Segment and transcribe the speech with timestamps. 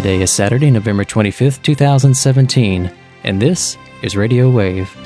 [0.00, 2.90] Today is Saturday, November 25th, 2017,
[3.22, 4.96] and this is Radio Wave.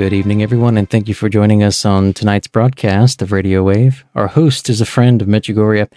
[0.00, 4.02] Good evening, everyone, and thank you for joining us on tonight's broadcast of Radio Wave.
[4.14, 5.92] Our host is a friend of Medjugorje,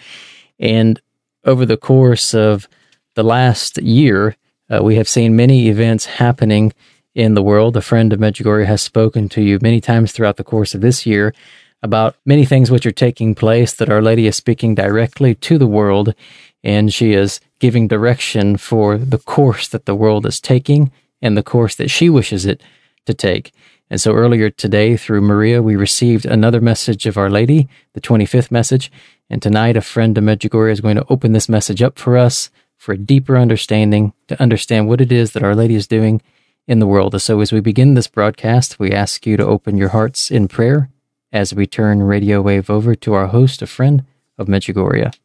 [0.60, 1.00] and
[1.46, 2.68] over the course of
[3.16, 4.36] the last year,
[4.70, 6.74] uh, we have seen many events happening
[7.16, 7.78] in the world.
[7.78, 11.06] A friend of Medjugorje has spoken to you many times throughout the course of this
[11.06, 11.34] year
[11.82, 15.66] about many things which are taking place that Our Lady is speaking directly to the
[15.66, 16.14] world,
[16.62, 21.42] and she is giving direction for the course that the world is taking and the
[21.42, 22.62] course that she wishes it
[23.06, 23.54] to take.
[23.90, 28.50] And so earlier today, through Maria, we received another message of Our Lady, the 25th
[28.50, 28.92] message.
[29.30, 32.50] And tonight, a friend of Medjugorje is going to open this message up for us
[32.78, 36.22] for a deeper understanding, to understand what it is that Our Lady is doing
[36.68, 37.20] in the world.
[37.22, 40.90] So as we begin this broadcast, we ask you to open your hearts in prayer
[41.32, 44.06] as we turn radio wave over to our host, a friend
[44.38, 45.16] of Medjugorje.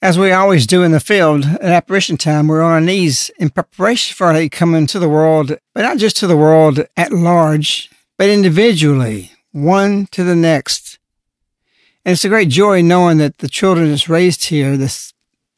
[0.00, 3.50] As we always do in the field at apparition time, we're on our knees in
[3.50, 7.90] preparation for Our coming to the world, but not just to the world at large,
[8.18, 10.98] but individually, one to the next.
[12.04, 15.14] And it's a great joy knowing that the children that's raised here, this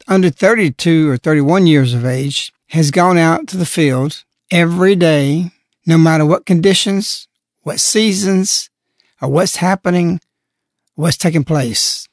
[0.07, 5.51] under 32 or 31 years of age, has gone out to the field every day,
[5.87, 7.27] no matter what conditions,
[7.63, 8.69] what seasons,
[9.23, 10.21] or what's happening,
[10.95, 12.09] what's taking place.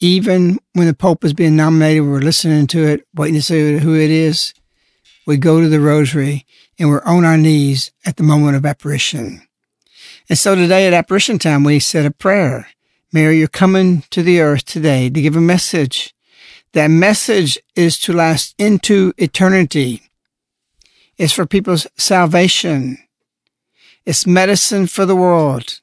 [0.00, 3.94] Even when the Pope is being nominated, we're listening to it, waiting to see who
[3.94, 4.54] it is.
[5.26, 6.46] We go to the rosary
[6.78, 9.46] and we're on our knees at the moment of apparition.
[10.28, 12.68] And so today at apparition time, we said a prayer.
[13.12, 16.14] Mary, you're coming to the earth today to give a message.
[16.72, 20.02] That message is to last into eternity.
[21.16, 22.98] It's for people's salvation.
[24.04, 25.80] It's medicine for the world.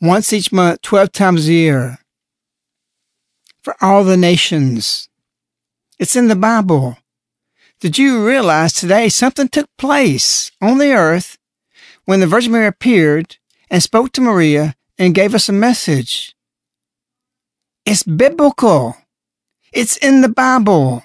[0.00, 1.98] Once each month, 12 times a year.
[3.62, 5.08] For all the nations.
[5.98, 6.96] It's in the Bible.
[7.82, 11.36] Did you realize today something took place on the earth
[12.04, 13.38] when the Virgin Mary appeared
[13.68, 16.36] and spoke to Maria and gave us a message?
[17.84, 18.96] It's biblical.
[19.72, 21.02] It's in the Bible.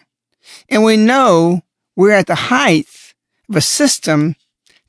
[0.69, 1.61] And we know
[1.95, 2.85] we're at the height
[3.49, 4.35] of a system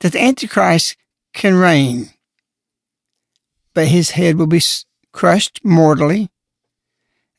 [0.01, 0.95] that the Antichrist
[1.33, 2.11] can reign.
[3.73, 4.61] But his head will be
[5.13, 6.29] crushed mortally.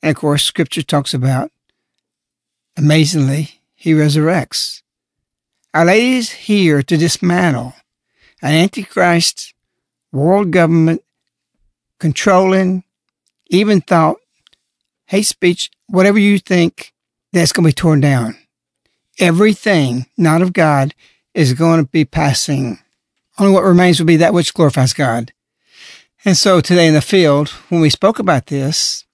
[0.02, 1.52] And of course, scripture talks about,
[2.76, 4.82] amazingly, he resurrects.
[5.74, 7.74] Our Lady is here to dismantle
[8.42, 9.54] an antichrist
[10.12, 11.02] world government
[11.98, 12.84] controlling,
[13.48, 14.18] even thought,
[15.06, 16.94] hate speech, whatever you think,
[17.32, 18.38] that's going to be torn down.
[19.18, 20.94] Everything not of God
[21.34, 22.80] is going to be passing.
[23.38, 25.32] Only what remains will be that which glorifies God.
[26.26, 29.06] And so today in the field, when we spoke about this,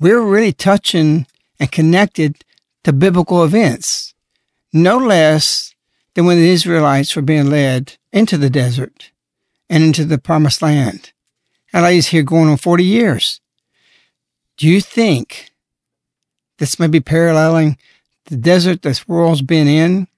[0.00, 1.28] we're really touching
[1.60, 2.44] and connected
[2.84, 4.14] to biblical events,
[4.72, 5.74] no less
[6.14, 9.10] than when the Israelites were being led into the desert
[9.68, 11.12] and into the promised land.
[11.72, 13.40] LA's here going on 40 years.
[14.56, 15.50] Do you think
[16.58, 17.78] this may be paralleling
[18.26, 20.08] the desert this world's been in?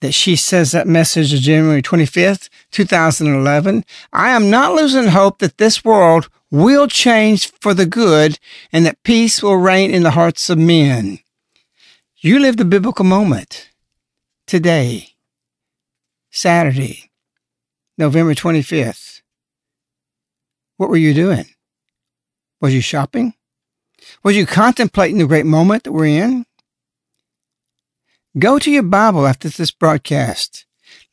[0.00, 3.84] That she says that message of January 25th, 2011.
[4.12, 8.38] I am not losing hope that this world will change for the good
[8.72, 11.18] and that peace will reign in the hearts of men.
[12.22, 13.70] You live the biblical moment
[14.46, 15.14] today,
[16.30, 17.10] Saturday,
[17.96, 19.22] November 25th.
[20.76, 21.46] What were you doing?
[22.60, 23.32] Was you shopping?
[24.22, 26.44] Was you contemplating the great moment that we're in?
[28.38, 30.66] Go to your Bible after this broadcast.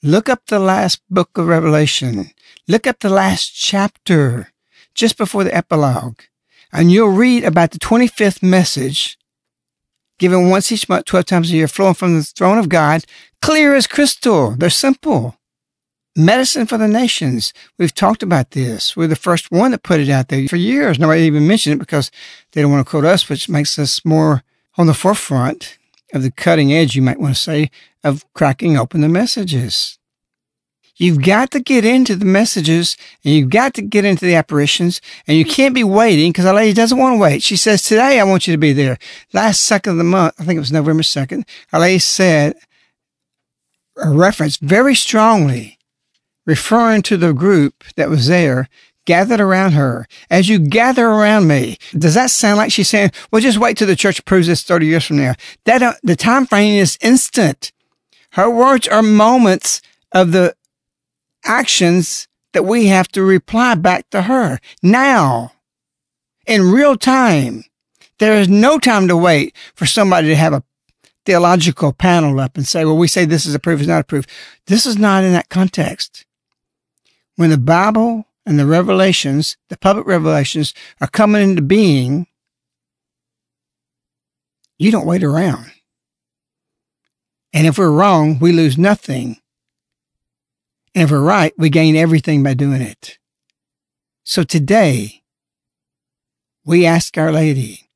[0.04, 2.32] Look up the last book of Revelation.
[2.68, 4.52] Look up the last chapter
[4.94, 6.20] just before the epilogue,
[6.74, 9.18] and you'll read about the 25th message
[10.20, 13.06] given once each month, 12 times a year, flowing from the throne of God,
[13.42, 14.52] clear as crystal.
[14.52, 15.38] They're simple.
[16.16, 17.54] Medicine for the nations.
[17.78, 18.98] We've talked about this.
[18.98, 20.98] We're the first one that put it out there for years.
[20.98, 22.10] Nobody even mentioned it because
[22.52, 24.44] they don't want to quote us, which makes us more
[24.78, 25.78] on the forefront
[26.14, 27.70] of the cutting edge, you might want to say,
[28.04, 29.97] of cracking open the messages.
[30.98, 35.00] You've got to get into the messages and you've got to get into the apparitions
[35.28, 37.44] and you can't be waiting because Our Lady doesn't want to wait.
[37.44, 38.98] She says, today I want you to be there.
[39.32, 42.56] Last second of the month, I think it was November 2nd, Our Lady said
[43.98, 45.78] a reference very strongly
[46.46, 48.68] referring to the group that was there
[49.06, 50.08] gathered around her.
[50.30, 53.88] As you gather around me, does that sound like she's saying, well, just wait till
[53.88, 55.34] the church approves this 30 years from now?
[55.66, 57.72] That, uh, the time frame is instant.
[58.32, 60.56] Her words are moments of the
[61.48, 65.52] actions that we have to reply back to her now
[66.46, 67.64] in real time.
[68.20, 70.64] There is no time to wait for somebody to have a
[71.26, 74.30] theological panel up and say, well, we say this is approved, it's not approved.
[74.66, 76.26] This is not in that context.
[77.36, 82.28] When the Bible and the revelations, the public revelations are coming into being,
[84.80, 85.72] you don't wait around.
[87.54, 89.38] And if we're wrong, we lose nothing.
[90.98, 93.20] And if we're right, we gain everything by doing it.
[94.24, 95.22] So today,
[96.66, 97.92] we ask Our Lady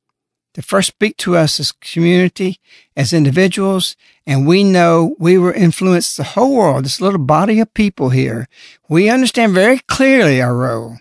[0.54, 2.60] to first speak to us as community,
[2.96, 7.74] as individuals, and we know we will influence the whole world, this little body of
[7.74, 8.46] people here.
[8.88, 10.98] We understand very clearly our role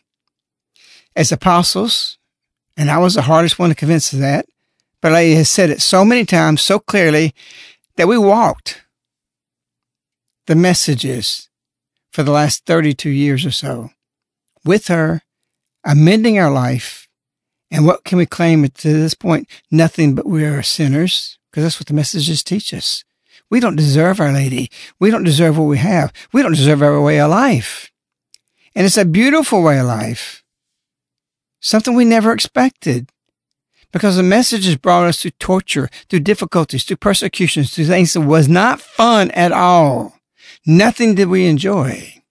[1.16, 2.18] as apostles,
[2.76, 4.48] and I was the hardest one to convince of that,
[5.02, 7.36] but I has said it so many times, so clearly,
[7.96, 8.82] that we walked
[10.48, 11.48] the messages
[12.12, 13.90] for the last 32 years or so
[14.64, 15.22] with her,
[15.84, 17.08] amending our life.
[17.72, 19.48] And what can we claim to this point?
[19.72, 23.04] Nothing but we are sinners, because that's what the messages teach us.
[23.50, 24.70] We don't deserve Our Lady.
[25.00, 26.14] We don't deserve what we have.
[26.32, 27.92] We don't deserve our way of life.
[28.76, 30.44] And it's a beautiful way of life.
[31.60, 33.10] Something we never expected.
[33.92, 38.48] Because the messages brought us through torture, through difficulties, through persecutions, through things that was
[38.48, 40.21] not fun at all.
[40.66, 42.22] Nothing did we enjoy.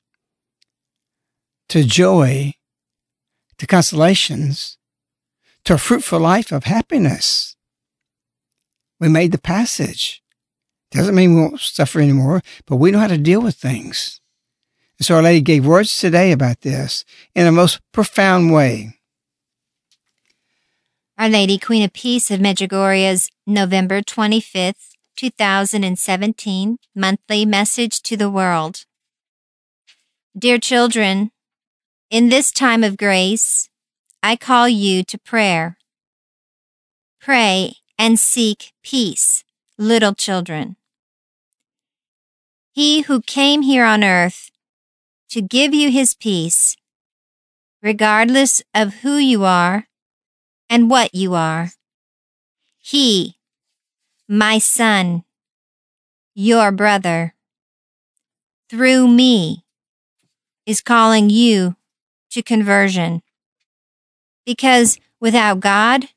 [1.70, 2.54] To joy,
[3.58, 4.78] to consolations,
[5.64, 7.56] to a fruitful life of happiness.
[8.98, 10.22] We made the passage.
[10.90, 14.20] Doesn't mean we won't suffer anymore, but we know how to deal with things.
[14.98, 17.04] And so Our Lady gave words today about this
[17.34, 18.98] in a most profound way.
[21.16, 28.84] Our Lady, Queen of Peace of Medjugorje's November 25th, 2017 monthly message to the world.
[30.38, 31.30] Dear children,
[32.10, 33.68] in this time of grace,
[34.22, 35.76] I call you to prayer.
[37.20, 39.44] Pray and seek peace,
[39.76, 40.76] little children.
[42.72, 44.50] He who came here on earth
[45.30, 46.76] to give you his peace,
[47.82, 49.86] regardless of who you are
[50.68, 51.70] and what you are.
[52.78, 53.36] He
[54.32, 55.24] my son,
[56.36, 57.34] your brother,
[58.68, 59.64] through me,
[60.64, 61.74] is calling you
[62.30, 63.22] to conversion.
[64.46, 66.10] Because without God,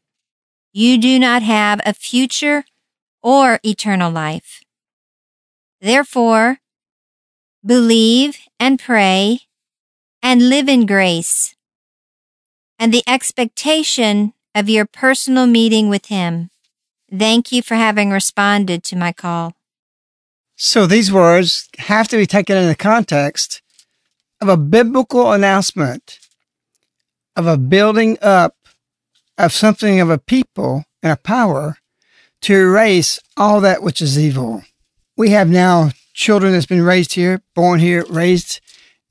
[0.72, 2.66] you do not have a future
[3.24, 4.62] or eternal life.
[5.82, 6.60] Therefore,
[7.66, 9.40] believe and pray
[10.22, 11.56] and live in grace
[12.78, 16.52] and the expectation of your personal meeting with Him.
[17.16, 19.54] Thank you for having responded to my call.
[20.56, 23.62] So these words have to be taken in the context
[24.42, 26.20] of a biblical announcement
[27.36, 28.56] of a building up
[29.38, 31.78] of something of a people and a power
[32.42, 34.64] to erase all that which is evil.
[35.18, 38.60] We have now children that's been raised here, born here, raised,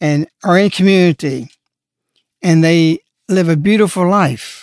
[0.00, 1.50] and are in community,
[2.40, 4.62] and they live a beautiful life.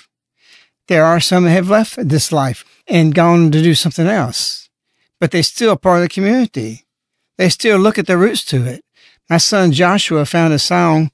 [0.89, 4.69] There are some that have left this life and gone to do something else,
[5.19, 6.87] but they're still part of the community.
[7.37, 8.83] They still look at the roots to it.
[9.29, 11.11] My son Joshua found a song.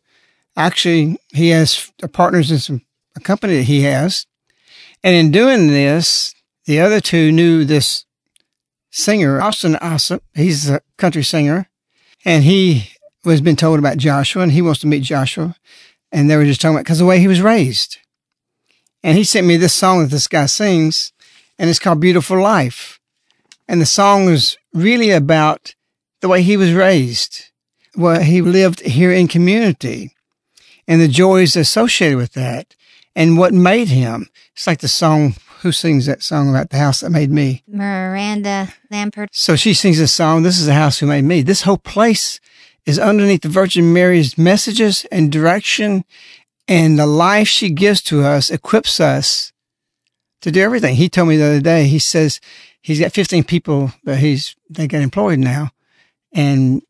[0.56, 2.84] Actually, he has partners in some
[3.18, 4.26] a company that he has.
[5.04, 8.06] And in doing this, the other two knew this
[8.92, 10.22] singer, Austin Ossip.
[10.34, 11.70] He's a country singer.
[12.24, 12.92] And he
[13.26, 15.58] was been told about Joshua and he wants to meet Joshua.
[16.14, 17.98] And they were just talking about because the way he was raised.
[19.06, 21.14] And he sent me this song that this guy sings,
[21.60, 23.00] and it's called Beautiful Life.
[23.68, 25.76] And the song is really about
[26.22, 27.52] the way he was raised,
[27.94, 30.16] where he lived here in community,
[30.88, 32.76] and the joys associated with that,
[33.16, 34.28] and what made him.
[34.56, 37.62] It's like the song who sings that song about the house that made me?
[37.68, 39.30] Miranda Lambert.
[39.32, 40.42] So she sings this song.
[40.42, 41.44] This is the house who made me.
[41.44, 42.40] This whole place
[42.88, 46.06] is underneath the Virgin Mary's messages and direction,
[46.68, 49.52] and the life she gives to us equips us
[50.42, 50.96] to do everything.
[50.96, 51.86] He told me the other day.
[51.86, 52.40] He says
[52.82, 55.72] he's got 15 people that he's they got employed now,
[56.34, 56.82] and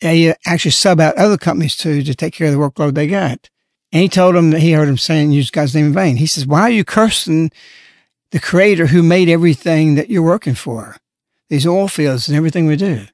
[0.00, 3.48] they actually sub out other companies too to take care of the workload they got.
[3.92, 6.16] And he told him that he heard him saying, use God's name in vain.
[6.16, 7.50] He says, why are you cursing
[8.30, 10.96] the creator who made everything that you're working for?
[11.50, 13.06] These oil fields and everything we do.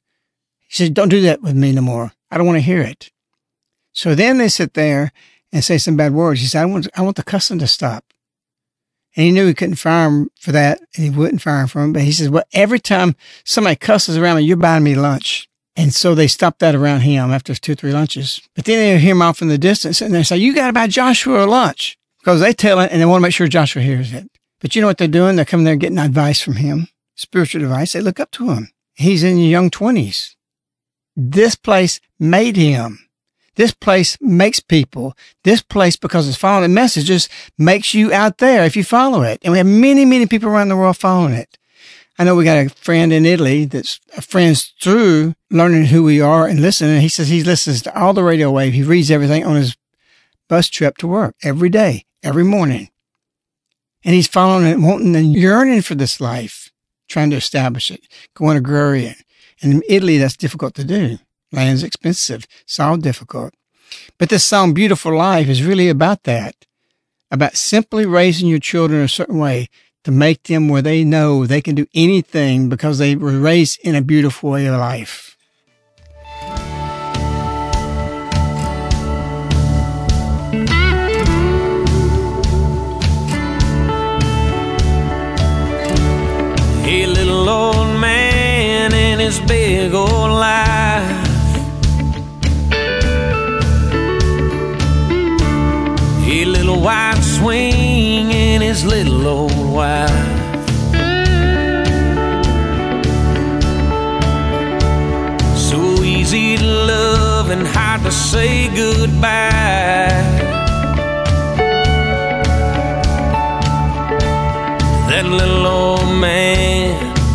[0.69, 2.13] He said, don't do that with me no more.
[2.31, 3.11] I don't want to hear it.
[3.93, 5.11] So then they sit there
[5.53, 6.41] and say some bad words.
[6.41, 8.05] He said, I want, I want the cussing to stop.
[9.17, 11.83] And he knew he couldn't fire him for that and he wouldn't fire him for
[11.83, 11.93] him.
[11.93, 15.49] But he says, well, every time somebody cusses around me, you're buying me lunch.
[15.75, 18.41] And so they stopped that around him after two three lunches.
[18.55, 20.73] But then they hear him off in the distance and they say, you got to
[20.73, 23.83] buy Joshua a lunch because they tell it and they want to make sure Joshua
[23.83, 24.29] hears it.
[24.61, 25.37] But you know what they're doing?
[25.37, 27.93] They're coming there getting advice from him, spiritual advice.
[27.93, 28.71] They look up to him.
[28.95, 30.37] He's in your young twenties.
[31.17, 33.08] This place made him.
[33.59, 35.15] This place makes people.
[35.43, 39.41] This place, because it's following the messages, makes you out there if you follow it.
[39.43, 41.59] And we have many, many people around the world following it.
[42.21, 46.21] I know we got a friend in Italy that's a friends through learning who we
[46.21, 47.01] are and listening.
[47.01, 48.75] He says he listens to all the radio wave.
[48.75, 49.77] He reads everything on his
[50.49, 52.91] bus trip to work every day, every morning.
[54.05, 56.71] And he's following it, wanting and yearning for this life,
[57.09, 59.17] trying to establish it, going agrarian.
[59.61, 61.19] And in Italy, that's difficult to do.
[61.53, 62.47] Land's expensive.
[62.79, 63.55] All difficult.
[64.19, 66.55] But this song, Beautiful Life, is really about that,
[67.31, 69.69] about simply raising your children a certain way
[70.05, 73.95] to make them where they know they can do anything because they were raised in
[73.95, 75.37] a beautiful way of life.
[86.91, 90.68] A little old man and his big old life.
[97.41, 100.11] White swing and his little old wife.
[105.57, 110.47] So easy to love and hard to say goodbye.
[115.09, 116.93] that little old man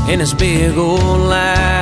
[0.07, 1.72] and his big old life.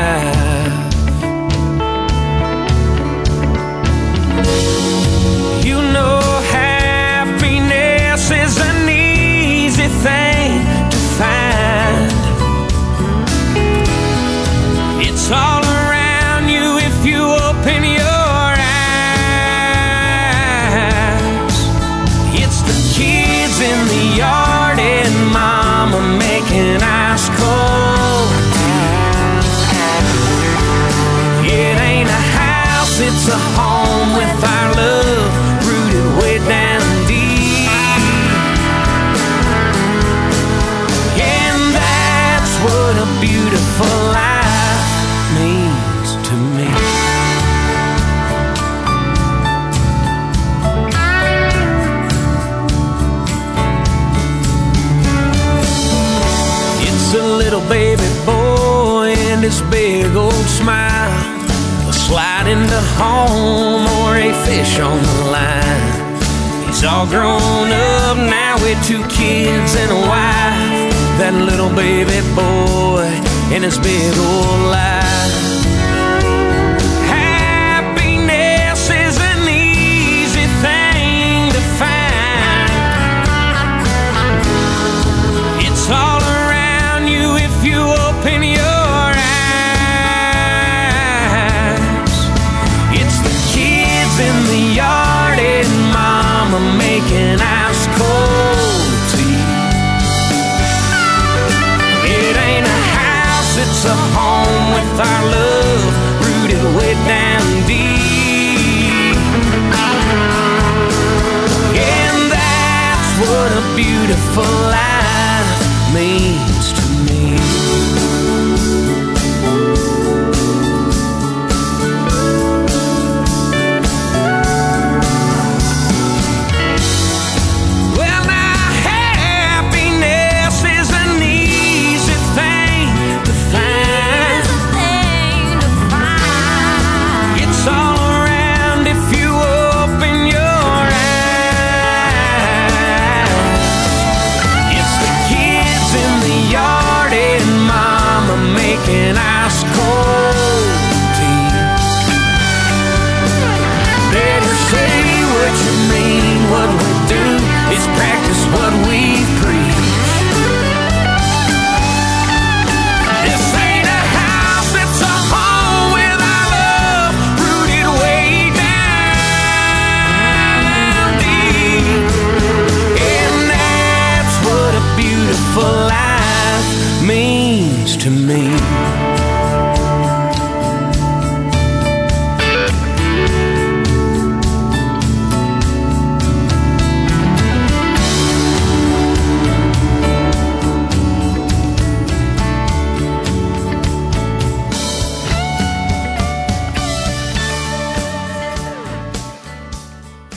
[63.99, 66.65] Or a fish on the line.
[66.65, 70.91] He's all grown up now with two kids and a wife.
[71.19, 73.09] That little baby boy
[73.53, 75.00] and his big old life.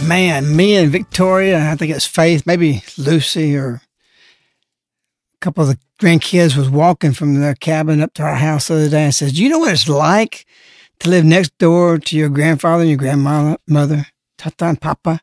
[0.04, 3.80] Man, me and Victoria, I think it's Faith, maybe Lucy or
[5.34, 8.75] a couple of the grandkids was walking from their cabin up to our house the
[8.75, 10.46] other day and says, Do you know what it's like
[11.00, 14.06] to live next door to your grandfather and your grandmother, mother,
[14.38, 15.20] Tata and Papa?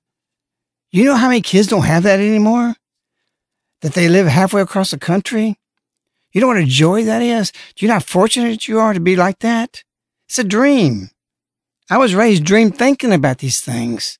[0.92, 2.76] You know how many kids don't have that anymore?
[3.82, 5.58] That they live halfway across the country?
[6.34, 7.52] You know what a joy that is?
[7.52, 9.84] Do you know how fortunate you are to be like that?
[10.28, 11.10] It's a dream.
[11.90, 14.18] I was raised dream thinking about these things.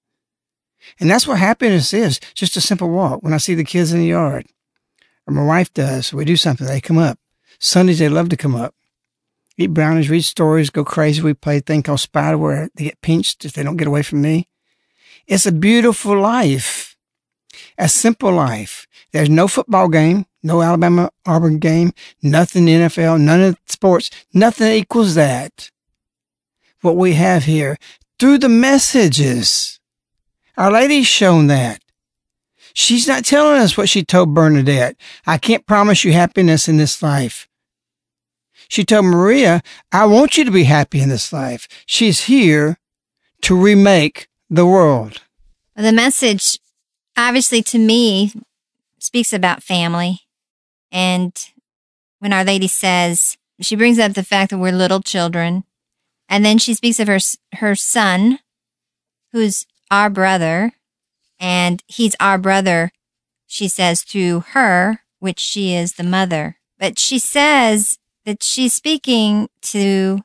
[1.02, 2.20] And that's what happiness is.
[2.36, 3.24] Just a simple walk.
[3.24, 4.46] When I see the kids in the yard,
[5.28, 7.18] or my wife does, we do something, they come up.
[7.60, 8.76] Sundays, they love to come up.
[9.58, 11.22] Eat brownies, read stories, go crazy.
[11.22, 14.04] We play a thing called spider where they get pinched if they don't get away
[14.04, 14.48] from me.
[15.28, 16.96] It's a beautiful life,
[17.78, 18.88] a simple life.
[19.12, 25.16] There's no football game, no Alabama Auburn game, nothing NFL, none of sports, nothing equals
[25.16, 25.72] that.
[26.82, 27.78] What we have here
[28.20, 29.81] through the messages.
[30.62, 31.82] Our Lady's shown that.
[32.76, 34.96] She's not telling us what she told Bernadette.
[35.26, 37.48] I can't promise you happiness in this life.
[38.68, 41.68] She told Maria, I want you to be happy in this life.
[41.88, 42.78] She's here
[43.42, 45.24] to remake the world.
[45.76, 46.60] The message,
[47.18, 48.32] obviously, to me,
[49.00, 50.20] speaks about family.
[50.92, 51.34] And
[52.20, 55.64] when Our Lady says, she brings up the fact that we're little children.
[56.30, 57.18] And then she speaks of her,
[57.54, 58.38] her son,
[59.32, 60.72] who's our brother,
[61.40, 62.92] and he's our brother,
[63.46, 66.58] she says, through her, which she is the mother.
[66.80, 70.22] But she says that she's speaking to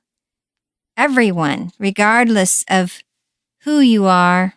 [0.97, 3.03] everyone, regardless of
[3.65, 4.55] who you are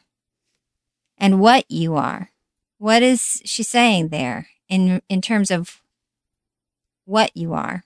[1.18, 2.30] and what you are.
[2.78, 5.82] What is she saying there in in terms of
[7.06, 7.84] what you are?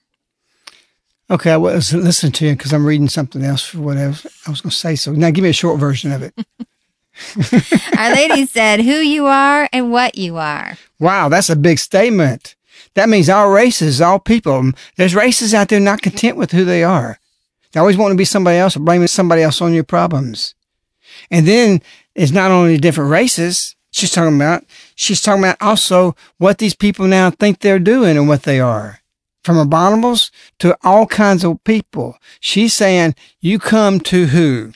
[1.31, 4.27] Okay, I was listening to you because I'm reading something else for what I was,
[4.45, 4.95] I was going to say.
[4.95, 6.33] So now give me a short version of it.
[7.97, 10.77] Our Lady said who you are and what you are.
[10.99, 12.55] Wow, that's a big statement.
[12.95, 14.71] That means all races, all people.
[14.97, 17.19] There's races out there not content with who they are.
[17.71, 20.53] They always want to be somebody else or blaming somebody else on your problems.
[21.31, 21.81] And then
[22.15, 24.63] it's not only different races she's talking about,
[24.95, 28.99] she's talking about also what these people now think they're doing and what they are.
[29.43, 32.17] From abominables to all kinds of people.
[32.39, 34.71] She's saying, you come to who?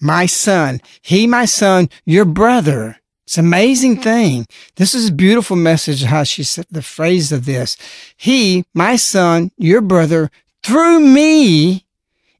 [0.00, 0.80] My son.
[1.02, 2.98] He, my son, your brother.
[3.26, 4.02] It's an amazing mm-hmm.
[4.02, 4.46] thing.
[4.76, 7.76] This is a beautiful message, how she said the phrase of this.
[8.16, 10.30] He, my son, your brother,
[10.62, 11.84] through me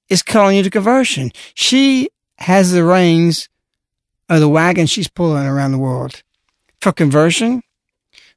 [0.08, 1.30] is calling you to conversion.
[1.54, 3.48] She has the reins
[4.28, 6.22] of the wagon she's pulling around the world
[6.80, 7.62] for conversion,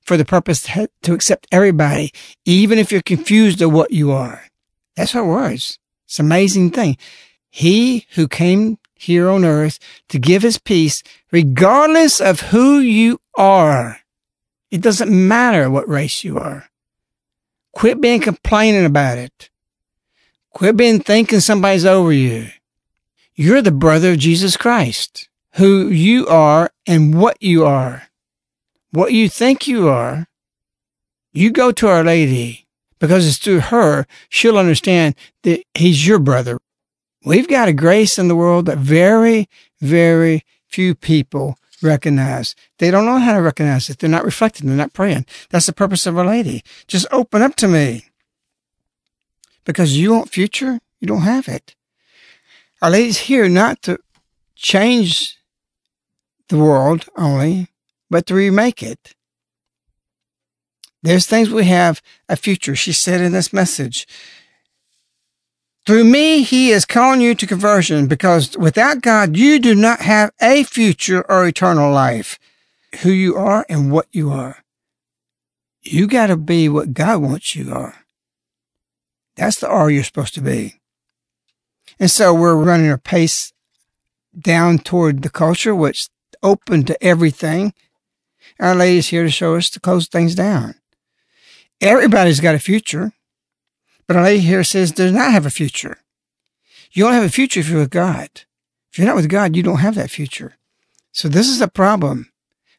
[0.01, 0.67] for the purpose
[1.03, 2.11] to accept everybody,
[2.45, 4.43] even if you're confused of what you are.
[4.95, 5.77] That's her words.
[6.05, 6.97] It's an amazing thing.
[7.49, 13.99] He who came here on earth to give his peace, regardless of who you are.
[14.69, 16.69] It doesn't matter what race you are.
[17.73, 19.49] Quit being complaining about it.
[20.51, 22.47] Quit being thinking somebody's over you.
[23.35, 28.03] You're the brother of Jesus Christ, who you are and what you are.
[28.91, 30.27] What you think you are,
[31.33, 32.67] you go to Our Lady
[32.99, 36.59] because it's through her she'll understand that he's your brother.
[37.23, 39.47] We've got a grace in the world that very,
[39.79, 42.55] very few people recognize.
[42.77, 43.99] They don't know how to recognize it.
[43.99, 44.67] They're not reflecting.
[44.67, 45.25] They're not praying.
[45.49, 46.63] That's the purpose of Our Lady.
[46.87, 48.05] Just open up to me.
[49.65, 51.75] Because you want future, you don't have it.
[52.81, 53.99] Our Lady's here not to
[54.55, 55.37] change
[56.49, 57.67] the world only,
[58.09, 59.15] but to remake it.
[61.03, 62.75] There's things we have a future.
[62.75, 64.07] She said in this message,
[65.85, 70.31] through me, he is calling you to conversion because without God, you do not have
[70.41, 72.37] a future or eternal life.
[73.01, 74.63] Who you are and what you are.
[75.81, 78.05] You got to be what God wants you are.
[79.35, 80.75] That's the are you're supposed to be.
[81.99, 83.53] And so we're running a pace
[84.37, 86.09] down toward the culture, which
[86.43, 87.73] open to everything.
[88.59, 90.75] Our lady's here to show us to close things down.
[91.79, 93.13] Everybody's got a future.
[94.11, 95.99] But our lady here says does not have a future.
[96.91, 98.29] You don't have a future if you're with God.
[98.91, 100.57] If you're not with God, you don't have that future.
[101.13, 102.29] So this is a problem,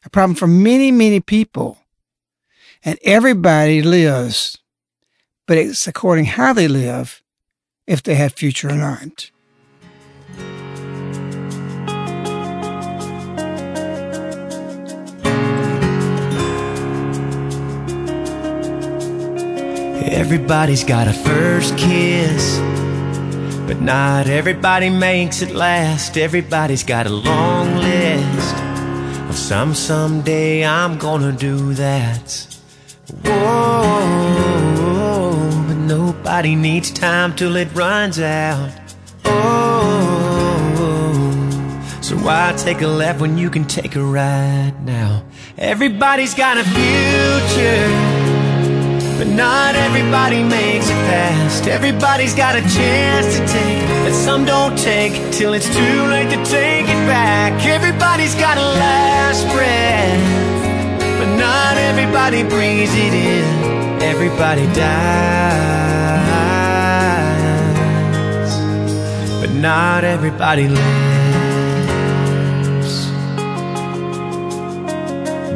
[0.05, 1.79] a problem for many, many people.
[2.85, 4.59] And everybody lives,
[5.47, 7.23] but it's according how they live,
[7.87, 9.31] if they have future or not.
[20.13, 22.59] Everybody's got a first kiss,
[23.67, 26.17] but not everybody makes it last.
[26.17, 28.55] Everybody's got a long list
[29.27, 32.47] of some someday I'm gonna do that.
[33.23, 34.05] Whoa,
[35.67, 38.71] but nobody needs time till it runs out.
[39.25, 40.43] Oh,
[42.01, 45.23] so why take a left when you can take a right now?
[45.57, 47.87] Everybody's got a future,
[49.23, 51.67] but not everybody makes it past.
[51.67, 56.43] Everybody's got a chance to take that some don't take till it's too late to
[56.43, 57.53] take it back.
[57.65, 60.19] Everybody's got a last breath,
[61.19, 64.01] but not everybody breathes it in.
[64.01, 64.99] Everybody dies,
[69.39, 70.83] but not everybody lives.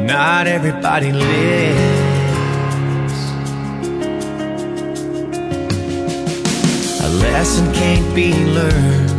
[0.06, 2.07] Not everybody lives.
[7.48, 9.10] Lesson can't be learned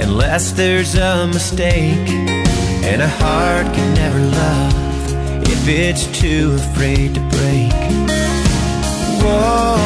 [0.00, 2.08] unless there's a mistake.
[2.84, 4.74] And a heart can never love
[5.44, 7.72] if it's too afraid to break.
[9.22, 9.80] Whoa,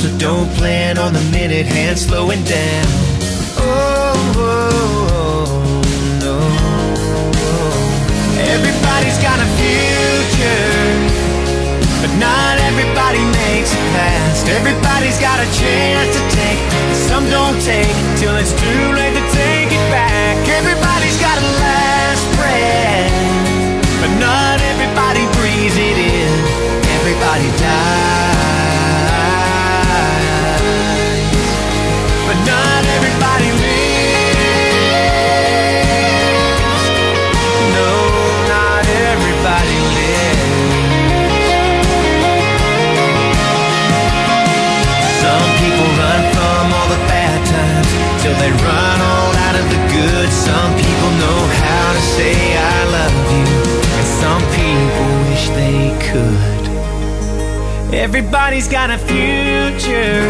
[0.00, 2.86] so don't plan on the minute hand slowing down.
[3.58, 4.72] Oh, oh,
[5.22, 5.82] oh
[6.26, 6.38] no.
[8.54, 11.15] Everybody's got a future,
[12.06, 14.46] but not everybody makes it past.
[14.46, 17.90] Everybody's got a chance to take, but some don't take
[18.22, 20.38] till it's too late to take it back.
[20.46, 23.10] Everybody's got a last breath,
[23.98, 26.30] but not everybody breathes it in.
[26.94, 27.74] Everybody dies,
[32.22, 32.75] but not
[48.40, 50.28] they run all out of the good.
[50.30, 53.48] Some people know how to say I love you,
[53.96, 56.64] and some people wish they could.
[57.94, 60.22] Everybody's got a future.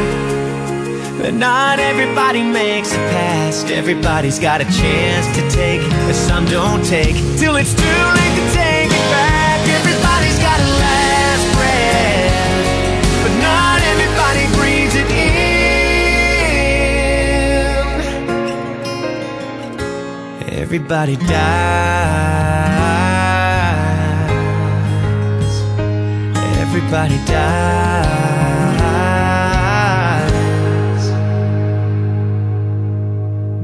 [1.19, 3.71] But not everybody makes it past.
[3.71, 8.55] Everybody's got a chance to take, but some don't take till it's too late to
[8.55, 8.66] take
[20.77, 21.33] Everybody dies.
[26.61, 27.87] Everybody dies.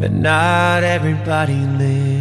[0.00, 2.11] But not everybody lives.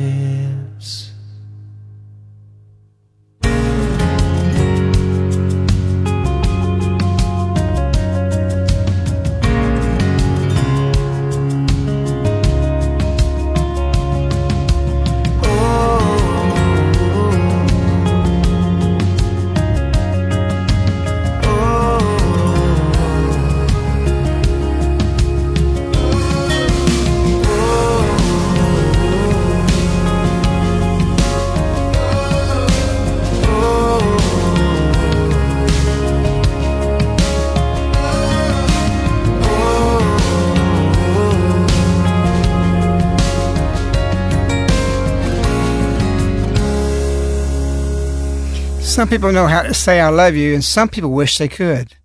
[48.92, 51.96] Some people know how to say I love you, and some people wish they could.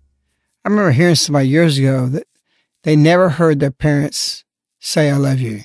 [0.63, 2.27] I remember hearing somebody years ago that
[2.83, 4.45] they never heard their parents
[4.79, 5.63] say I love you.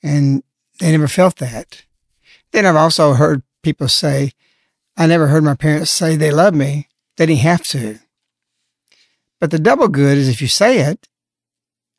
[0.00, 0.44] And
[0.78, 1.84] they never felt that.
[2.52, 4.30] Then I've also heard people say,
[4.96, 6.86] I never heard my parents say they love me.
[7.16, 7.98] They didn't have to.
[9.40, 11.08] But the double good is if you say it,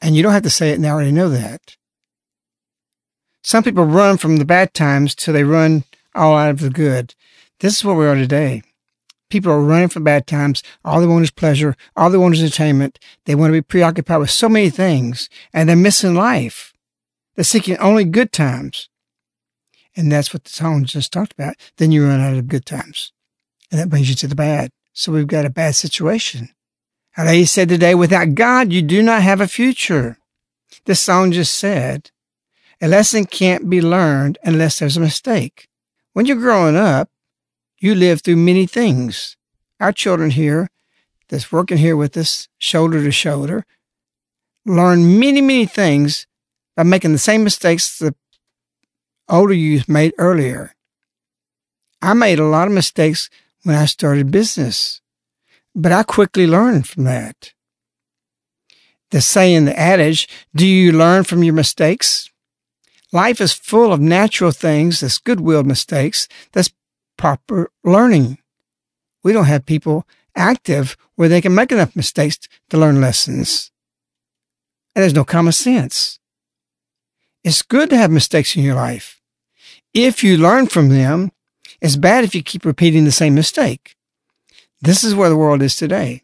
[0.02, 1.76] and you don't have to say it and they already know that.
[3.44, 5.84] Some people run from the bad times till they run
[6.16, 7.14] all out of the good.
[7.64, 8.62] This is where we are today.
[9.30, 10.64] People are running from bad times.
[10.84, 11.78] All they want is pleasure.
[11.96, 13.00] All they want is entertainment.
[13.24, 16.74] They want to be preoccupied with so many things and they're missing life.
[17.36, 18.90] They're seeking only good times.
[19.96, 21.56] And that's what the song just talked about.
[21.78, 23.14] Then you run out of good times.
[23.72, 24.72] And that brings you to the bad.
[24.92, 26.50] So we've got a bad situation.
[27.16, 30.18] Our lady said today, without God, you do not have a future.
[30.84, 32.12] This song just said,
[32.82, 35.70] a lesson can't be learned unless there's a mistake.
[36.12, 37.10] When you're growing up,
[37.84, 39.36] you live through many things.
[39.82, 40.70] Our children here,
[41.28, 43.66] that's working here with us, shoulder to shoulder,
[44.66, 46.26] learn many, many things
[46.78, 48.16] by making the same mistakes the
[49.28, 50.74] older youth made earlier.
[52.02, 53.30] I made a lot of mistakes
[53.64, 55.02] when I started business,
[55.76, 57.52] but I quickly learned from that.
[59.12, 62.30] The saying, the adage, do you learn from your mistakes?
[63.12, 66.72] Life is full of natural things, that's goodwill mistakes, that's
[67.18, 68.40] proper learning.
[69.24, 73.72] We don't have people active where they can make enough mistakes to learn lessons.
[74.96, 76.20] And there's no common sense.
[77.44, 79.22] It's good to have mistakes in your life.
[79.94, 81.32] If you learn from them,
[81.82, 83.96] it's bad if you keep repeating the same mistake.
[84.82, 86.24] This is where the world is today.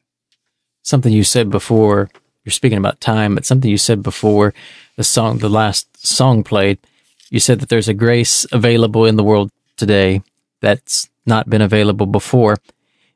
[0.81, 2.09] Something you said before,
[2.43, 4.53] you're speaking about time, but something you said before
[4.95, 6.79] the song, the last song played,
[7.29, 10.21] you said that there's a grace available in the world today
[10.61, 12.57] that's not been available before.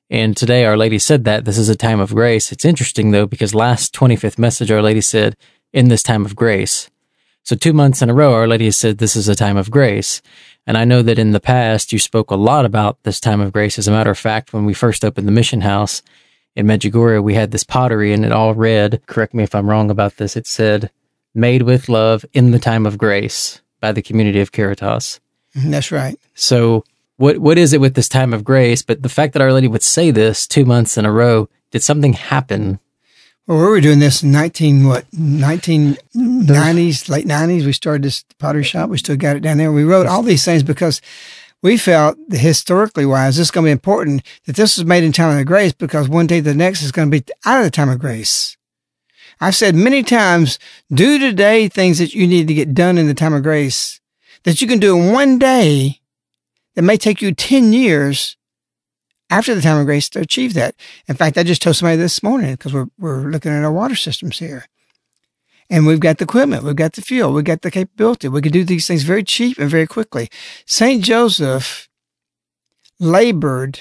[0.10, 2.52] And today Our Lady said that this is a time of grace.
[2.52, 5.36] It's interesting though, because last 25th message, Our Lady said,
[5.72, 6.90] in this time of grace.
[7.44, 9.72] So two months in a row, Our Lady has said this is a time of
[9.72, 10.22] grace.
[10.66, 13.52] And I know that in the past you spoke a lot about this time of
[13.52, 13.78] grace.
[13.78, 16.02] As a matter of fact, when we first opened the mission house
[16.56, 19.90] in Medjugorje, we had this pottery and it all read, correct me if I'm wrong
[19.90, 20.90] about this, it said,
[21.34, 25.20] made with love in the time of grace by the community of Caritas.
[25.56, 26.18] Mm-hmm, that's right.
[26.36, 26.86] So
[27.24, 28.82] what what is it with this time of grace?
[28.82, 31.82] But the fact that Our Lady would say this two months in a row, did
[31.82, 32.80] something happen?
[33.48, 37.66] Well, we were doing this in nineteen what nineteen nineties, late nineties.
[37.66, 38.90] We started this pottery shop.
[38.90, 39.72] We still got it down there.
[39.72, 41.00] We wrote all these things because
[41.62, 45.14] we felt historically wise, this is going to be important that this was made in
[45.14, 47.72] time of grace because one day the next is going to be out of the
[47.72, 48.58] time of grace.
[49.40, 50.60] I've said many times,
[50.94, 54.02] do today things that you need to get done in the time of grace
[54.44, 56.02] that you can do in one day
[56.76, 58.38] that may take you 10 years
[59.30, 60.76] after the time of grace to achieve that.
[61.08, 63.96] In fact, I just told somebody this morning because we're, we're looking at our water
[63.96, 64.66] systems here.
[65.70, 68.28] And we've got the equipment, we've got the fuel, we've got the capability.
[68.28, 70.30] We can do these things very cheap and very quickly.
[70.66, 71.04] St.
[71.04, 71.90] Joseph
[73.00, 73.80] labored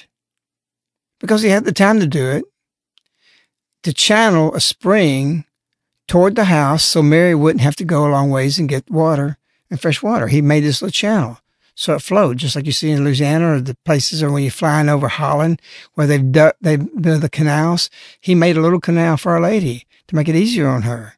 [1.20, 2.44] because he had the time to do it
[3.83, 5.44] to channel a spring
[6.09, 9.38] toward the house so Mary wouldn't have to go a long ways and get water
[9.70, 10.28] and fresh water.
[10.28, 11.41] He made this little channel
[11.74, 14.52] so it flowed, just like you see in Louisiana or the places or when you're
[14.52, 15.61] flying over Holland
[15.94, 17.88] where they've dug, they've built the canals.
[18.20, 21.14] He made a little canal for Our Lady to make it easier on her.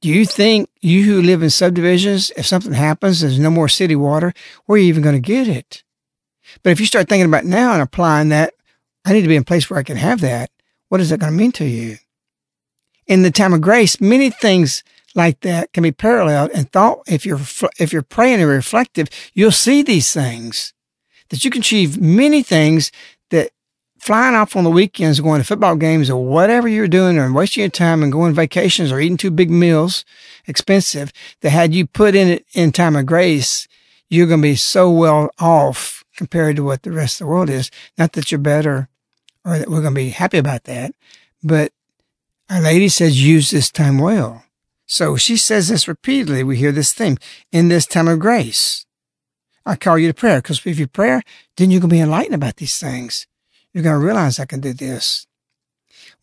[0.00, 3.96] Do you think you who live in subdivisions, if something happens, there's no more city
[3.96, 4.32] water,
[4.64, 5.84] where are you even going to get it?
[6.62, 8.54] But if you start thinking about now and applying that,
[9.04, 10.50] I need to be in a place where I can have that.
[10.88, 11.98] What is that going to mean to you?
[13.06, 14.82] In the time of grace, many things
[15.14, 17.40] like that can be paralleled and thought if you're
[17.78, 20.72] if you're praying and reflective you'll see these things
[21.30, 22.92] that you can achieve many things
[23.30, 23.50] that
[23.98, 27.62] flying off on the weekends going to football games or whatever you're doing or wasting
[27.62, 30.04] your time and going vacations or eating two big meals
[30.46, 33.68] expensive that had you put in it in time of grace
[34.08, 37.48] you're going to be so well off compared to what the rest of the world
[37.48, 37.70] is.
[37.96, 38.88] Not that you're better
[39.44, 40.94] or that we're going to be happy about that
[41.42, 41.72] but
[42.48, 44.44] our lady says use this time well
[44.90, 46.42] so she says this repeatedly.
[46.42, 47.16] We hear this theme
[47.52, 48.84] in this time of grace.
[49.64, 51.20] I call you to prayer because if you pray,
[51.56, 53.28] then you're going to be enlightened about these things.
[53.72, 55.28] You're going to realize I can do this.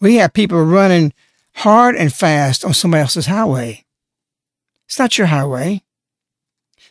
[0.01, 1.13] We have people running
[1.56, 3.86] hard and fast on somebody else's highway.
[4.86, 5.82] It's not your highway.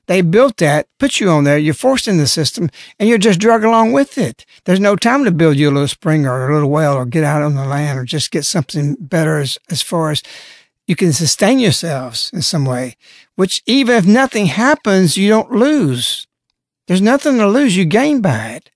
[0.07, 3.41] They built that, put you on there, you're forced in the system, and you're just
[3.41, 4.47] drug along with it.
[4.65, 7.25] There's no time to build you a little spring or a little well or get
[7.25, 10.23] out on the land or just get something better as, as far as
[10.87, 12.97] you can sustain yourselves in some way,
[13.35, 16.27] which even if nothing happens, you don't lose.
[16.87, 17.77] There's nothing to lose.
[17.77, 18.71] You gain by it.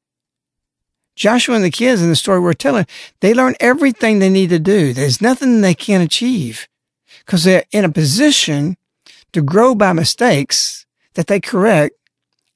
[1.15, 2.87] Joshua and the kids in the story we're telling,
[3.21, 4.93] they learn everything they need to do.
[4.93, 6.67] There's nothing they can't achieve
[7.25, 8.77] because they're in a position
[9.33, 11.95] to grow by mistakes that they correct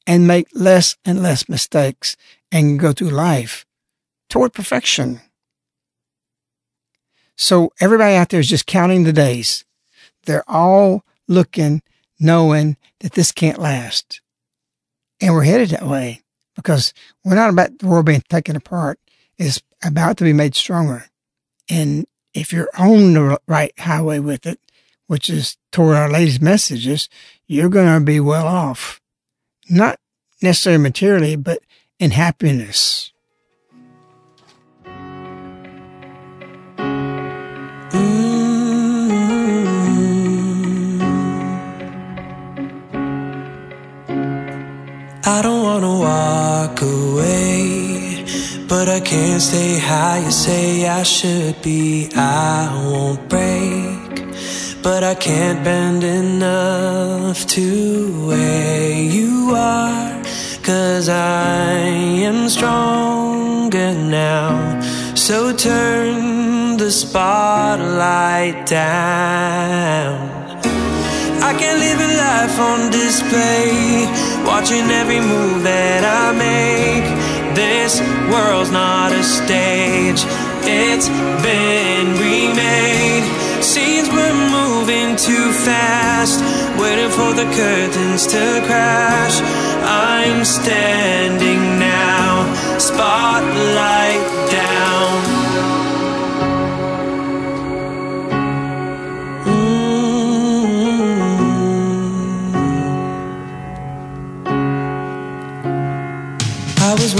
[0.06, 2.16] and make less and less mistakes
[2.50, 3.66] and go through life
[4.28, 5.20] toward perfection.
[7.36, 9.64] So everybody out there is just counting the days.
[10.26, 11.82] They're all looking,
[12.18, 14.20] knowing that this can't last.
[15.20, 16.22] And we're headed that way
[16.54, 16.92] because
[17.24, 18.98] we're not about the world being taken apart.
[19.38, 21.06] It's about to be made stronger.
[21.68, 24.60] And if you're on the right highway with it,
[25.06, 27.08] which is toward Our Lady's messages,
[27.46, 29.00] you're going to be well off.
[29.68, 29.98] Not
[30.42, 31.60] necessarily materially, but
[31.98, 33.12] in happiness.
[48.74, 50.18] But I can't stay high.
[50.24, 52.58] You say I should be, I
[52.90, 54.12] won't break,
[54.82, 57.66] but I can't bend enough to
[58.28, 60.22] where you are.
[60.70, 61.68] Cause I
[62.28, 64.50] am stronger now.
[65.14, 70.16] So turn the spotlight down.
[71.48, 73.68] I can live a life on display,
[74.50, 77.23] watching every move that I make.
[77.54, 78.00] This
[78.32, 80.20] world's not a stage,
[80.66, 81.08] it's
[81.42, 83.24] been remade.
[83.62, 86.40] Scenes were moving too fast,
[86.80, 89.40] waiting for the curtains to crash.
[89.84, 94.33] I'm standing now, spotlight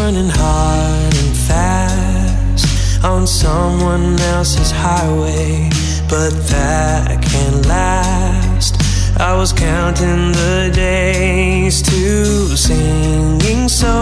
[0.05, 5.71] running hard and fast on someone else's highway,
[6.11, 8.75] but that can't last.
[9.19, 13.94] I was counting the days to singing solo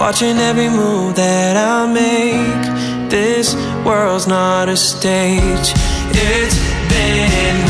[0.00, 3.10] watching every move that I make.
[3.10, 5.74] This world's not a stage,
[6.08, 6.58] it's
[6.88, 7.69] been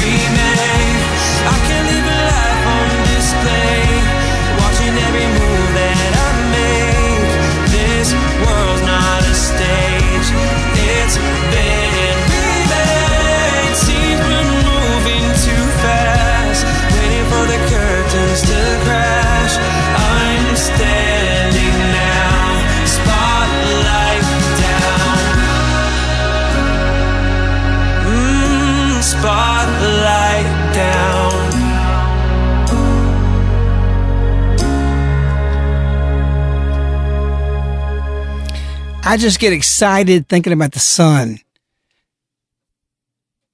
[39.10, 41.40] I just get excited thinking about the sun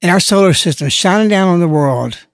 [0.03, 2.27] and our solar system shining down on the world.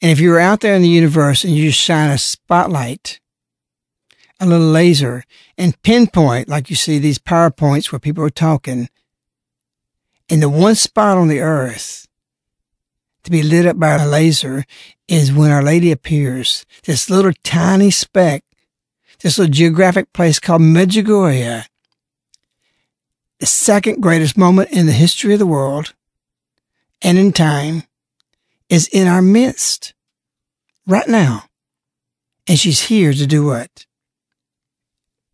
[0.00, 3.20] And if you were out there in the universe and you just shine a spotlight,
[4.40, 5.22] a little laser,
[5.56, 8.88] and pinpoint, like you see these PowerPoints where people are talking,
[10.28, 12.08] and the one spot on the earth
[13.22, 14.64] to be lit up by a laser
[15.06, 16.66] is when Our Lady appears.
[16.82, 18.42] This little tiny speck,
[19.20, 21.66] this little geographic place called Medjugorje
[23.42, 25.94] the second greatest moment in the history of the world
[27.02, 27.82] and in time
[28.68, 29.94] is in our midst
[30.86, 31.42] right now.
[32.46, 33.84] And she's here to do what?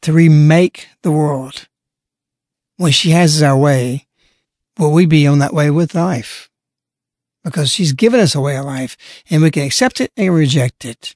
[0.00, 1.68] To remake the world.
[2.78, 4.06] When she has our way,
[4.78, 6.48] will we be on that way with life?
[7.44, 8.96] Because she's given us a way of life
[9.28, 11.14] and we can accept it and reject it.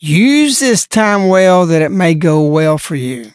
[0.00, 3.30] Use this time well that it may go well for you.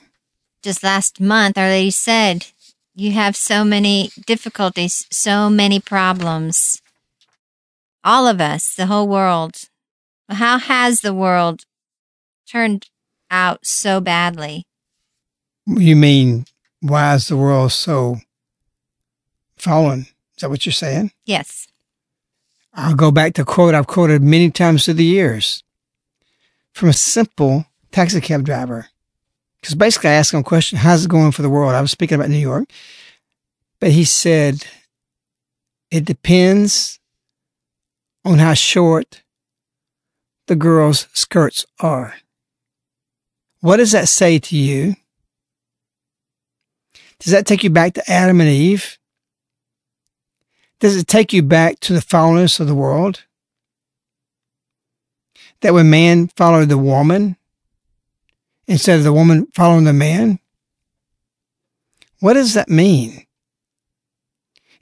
[0.64, 2.48] Just last month, Our Lady said,
[2.96, 6.82] You have so many difficulties, so many problems.
[8.04, 9.64] All of us, the whole world.
[10.30, 11.64] How has the world
[12.50, 12.90] turned
[13.30, 14.66] out so badly?
[15.66, 16.46] You mean,
[16.82, 18.18] why is the world so
[19.58, 20.02] fallen?
[20.02, 21.12] Is that what you're saying?
[21.26, 21.68] Yes.
[22.74, 25.64] I'll go back to a quote I've quoted many times through the years
[26.74, 28.90] from a simple taxi cab driver.
[29.62, 31.74] Because basically I asked him a question, how's it going for the world?
[31.74, 32.70] I was speaking about New York.
[33.80, 34.66] But he said,
[35.92, 37.00] it depends
[38.26, 39.24] on how short
[40.48, 42.16] the girl's skirts are.
[43.62, 44.96] What does that say to you?
[47.20, 48.98] Does that take you back to Adam and Eve?
[50.80, 53.24] Does it take you back to the fallenness of the world?
[55.62, 57.36] That when man followed the woman
[58.68, 60.40] instead of the woman following the man?
[62.20, 63.26] What does that mean?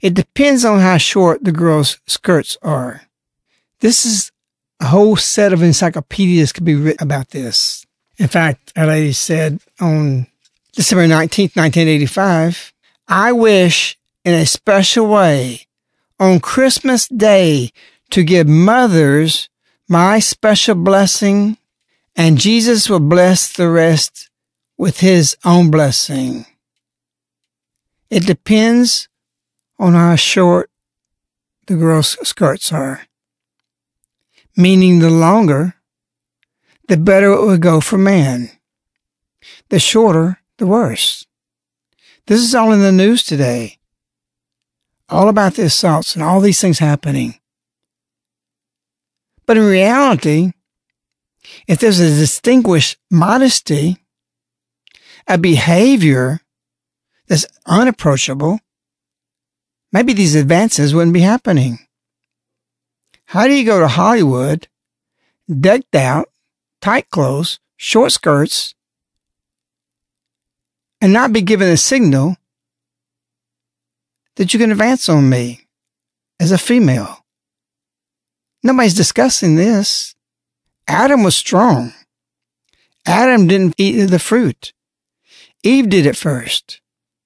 [0.00, 3.02] It depends on how short the girl's skirts are.
[3.80, 4.32] This is
[4.80, 7.86] a whole set of encyclopedias could be written about this.
[8.18, 10.26] In fact, a lady said on
[10.72, 12.72] December 19th, 1985,
[13.08, 15.66] I wish in a special way
[16.18, 17.70] on Christmas Day
[18.10, 19.48] to give mothers
[19.88, 21.58] my special blessing
[22.16, 24.30] and Jesus will bless the rest
[24.78, 26.46] with his own blessing.
[28.08, 29.08] It depends
[29.78, 30.70] on how short
[31.66, 33.02] the girl's skirts are.
[34.56, 35.74] Meaning the longer,
[36.88, 38.50] the better it would go for man.
[39.68, 41.26] The shorter, the worse.
[42.26, 43.78] This is all in the news today.
[45.08, 47.38] All about the assaults and all these things happening.
[49.44, 50.52] But in reality,
[51.66, 53.98] if there's a distinguished modesty,
[55.26, 56.40] a behavior
[57.26, 58.60] that's unapproachable,
[59.92, 61.78] maybe these advances wouldn't be happening.
[63.26, 64.68] How do you go to Hollywood,
[65.48, 66.28] decked out,
[66.80, 68.74] tight clothes, short skirts,
[71.00, 72.36] and not be given a signal
[74.36, 75.66] that you can advance on me
[76.38, 77.24] as a female?
[78.62, 80.15] Nobody's discussing this.
[80.88, 81.92] Adam was strong.
[83.06, 84.72] Adam didn't eat the fruit.
[85.62, 86.80] Eve did it first,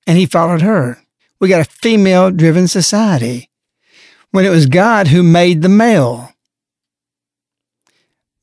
[0.07, 0.99] and he followed her.
[1.41, 3.51] We got a female driven society
[4.31, 6.33] when it was God who made the male.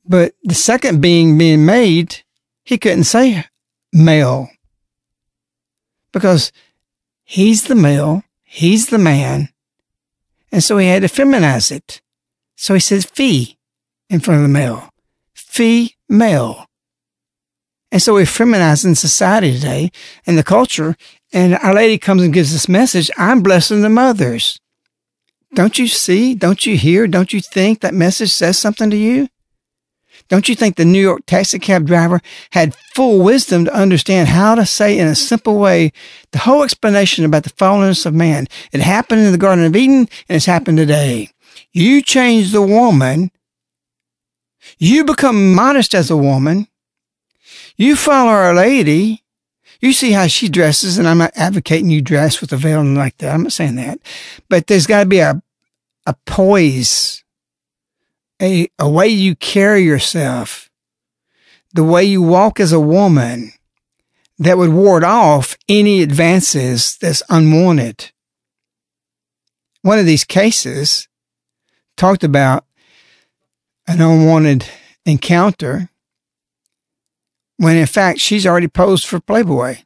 [0.04, 2.22] But the second being being made,
[2.64, 3.44] he couldn't say
[3.92, 4.50] male
[6.12, 6.52] because
[7.24, 9.50] he's the male, he's the man,
[10.50, 12.00] and so he had to feminize it.
[12.56, 13.58] So he says fee
[14.08, 14.87] in front of the male
[15.58, 16.66] female.
[17.90, 19.90] And so we're feminizing society today
[20.24, 20.96] and the culture.
[21.32, 24.60] And Our Lady comes and gives this message I'm blessing the mothers.
[25.54, 26.34] Don't you see?
[26.34, 27.08] Don't you hear?
[27.08, 29.28] Don't you think that message says something to you?
[30.28, 32.20] Don't you think the New York taxi cab driver
[32.52, 35.90] had full wisdom to understand how to say in a simple way
[36.32, 38.46] the whole explanation about the fallenness of man?
[38.70, 41.30] It happened in the Garden of Eden and it's happened today.
[41.72, 43.32] You change the woman
[44.78, 46.68] you become modest as a woman.
[47.76, 49.24] You follow Our Lady.
[49.80, 52.96] You see how she dresses, and I'm not advocating you dress with a veil and
[52.96, 53.32] like that.
[53.32, 54.00] I'm not saying that.
[54.48, 55.40] But there's got to be a,
[56.04, 57.22] a poise,
[58.42, 60.68] a, a way you carry yourself,
[61.72, 63.52] the way you walk as a woman
[64.38, 68.10] that would ward off any advances that's unwanted.
[69.82, 71.08] One of these cases
[71.96, 72.64] talked about
[73.88, 74.68] an unwanted
[75.06, 75.88] encounter
[77.56, 79.78] when in fact she's already posed for Playboy.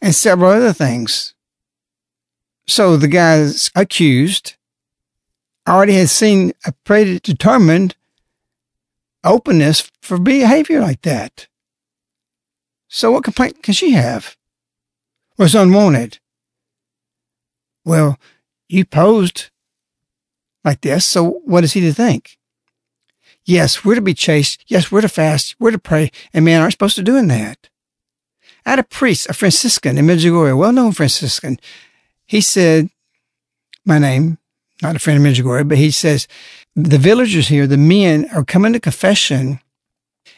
[0.00, 1.34] And several other things.
[2.66, 4.54] So the guy's accused
[5.68, 7.96] already has seen a predetermined
[9.24, 11.48] openness for behavior like that.
[12.88, 14.36] So what complaint can she have?
[15.36, 16.18] Was unwanted.
[17.84, 18.18] Well,
[18.68, 19.51] you posed
[20.64, 21.04] like this.
[21.04, 22.38] So what is he to think?
[23.44, 24.64] Yes, we're to be chaste.
[24.68, 25.56] Yes, we're to fast.
[25.58, 26.10] We're to pray.
[26.32, 27.68] And men aren't supposed to doing that.
[28.64, 31.58] I had a priest, a Franciscan in Medjugorje, well-known Franciscan.
[32.26, 32.90] He said,
[33.84, 34.38] my name,
[34.80, 36.28] not a friend of Medjugorje, but he says,
[36.76, 39.60] the villagers here, the men are coming to confession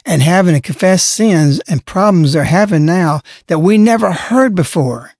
[0.06, 5.12] and having to confess sins and problems they're having now that we never heard before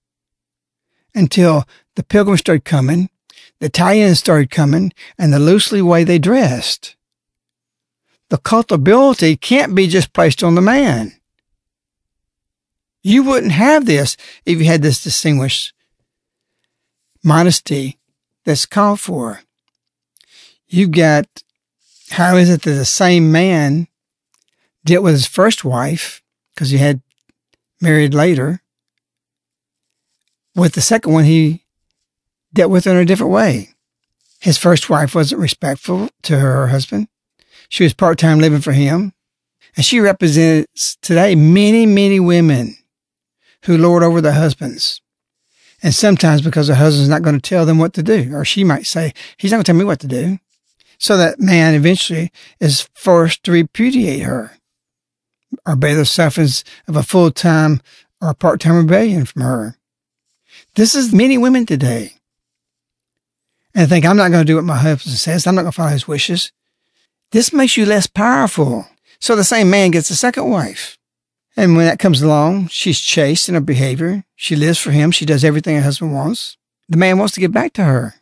[1.14, 1.64] until
[1.96, 3.11] the pilgrims started coming
[3.61, 6.96] the tie-ins started coming and the loosely way they dressed.
[8.30, 11.12] The culpability can't be just placed on the man.
[13.02, 15.72] You wouldn't have this if you had this distinguished
[17.22, 17.98] modesty
[18.44, 19.40] that's called for.
[20.66, 21.26] You've got,
[22.11, 23.88] how is it that the same man
[24.84, 26.22] dealt with his first wife,
[26.55, 27.02] because he had
[27.80, 28.62] married later,
[30.55, 31.63] with the second one, he
[32.55, 33.70] dealt with in a different way.
[34.40, 37.09] His first wife wasn't respectful to her husband.
[37.68, 39.12] She was part time living for him.
[39.76, 42.76] And she represents today many, many women
[43.64, 45.00] who lord over their husbands.
[45.82, 48.64] And sometimes because the husband's not going to tell them what to do, or she
[48.64, 50.38] might say, he's not going to tell me what to do.
[50.98, 52.30] So that man eventually
[52.61, 54.52] is forced to repudiate her
[55.66, 57.80] or bear the sufferings of a full time
[58.22, 59.76] or part time rebellion from her.
[60.76, 62.12] This is many women today
[63.74, 65.46] and think, I'm not going to do what my husband says.
[65.46, 66.52] I'm not going to follow his wishes.
[67.32, 68.86] This makes you less powerful.
[69.18, 70.98] So the same man gets a second wife.
[71.56, 74.24] And when that comes along, she's chaste in her behavior.
[74.36, 75.10] She lives for him.
[75.10, 76.56] She does everything her husband wants.
[76.88, 78.14] The man wants to get back to her.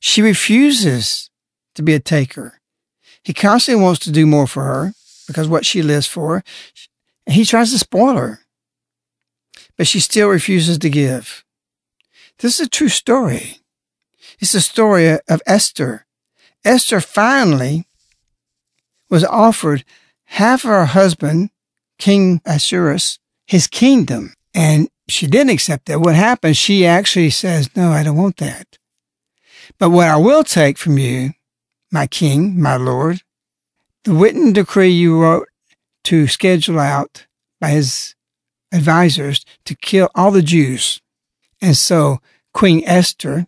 [0.00, 1.30] She refuses
[1.74, 2.60] to be a taker.
[3.22, 4.92] He constantly wants to do more for her
[5.26, 6.44] because what she lives for.
[7.26, 8.40] He tries to spoil her,
[9.76, 11.44] but she still refuses to give.
[12.38, 13.58] This is a true story.
[14.38, 16.06] It's the story of Esther.
[16.64, 17.86] Esther finally
[19.08, 19.84] was offered
[20.24, 21.50] half of her husband,
[21.98, 24.34] King Ahasuerus, his kingdom.
[24.54, 26.56] And she didn't accept that, what happened?
[26.56, 28.78] she actually says, No, I don't want that.
[29.78, 31.32] But what I will take from you,
[31.90, 33.22] my king, my lord,
[34.04, 35.48] the written decree you wrote
[36.04, 37.26] to schedule out
[37.60, 38.14] by his
[38.72, 41.00] advisors to kill all the Jews.
[41.60, 42.20] And so
[42.52, 43.46] Queen Esther,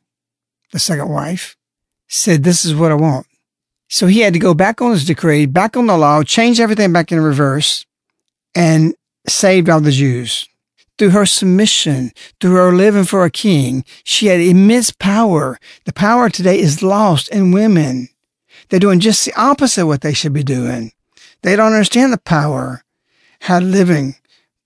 [0.72, 1.56] the second wife,
[2.08, 3.26] said, This is what I want.
[3.88, 6.92] So he had to go back on his decree, back on the law, change everything
[6.92, 7.86] back in reverse,
[8.54, 8.94] and
[9.26, 10.48] saved all the Jews.
[10.98, 15.58] Through her submission, through her living for a king, she had immense power.
[15.84, 18.08] The power today is lost in women.
[18.68, 20.92] They're doing just the opposite of what they should be doing.
[21.42, 22.82] They don't understand the power,
[23.42, 24.16] how living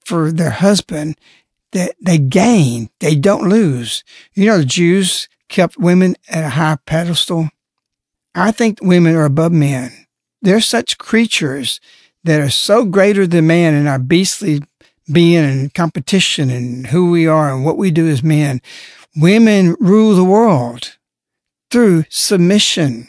[0.05, 1.17] for their husband
[1.73, 4.05] that they gain, they don't lose.
[4.35, 7.51] You know, the Jews kept women at a high pedestal.
[8.35, 9.93] I think women are above men.
[10.41, 11.81] They're such creatures
[12.25, 14.63] that are so greater than man in our beastly
[15.11, 18.61] being and competition and who we are and what we do as men.
[19.15, 20.97] Women rule the world
[21.71, 23.09] through submission,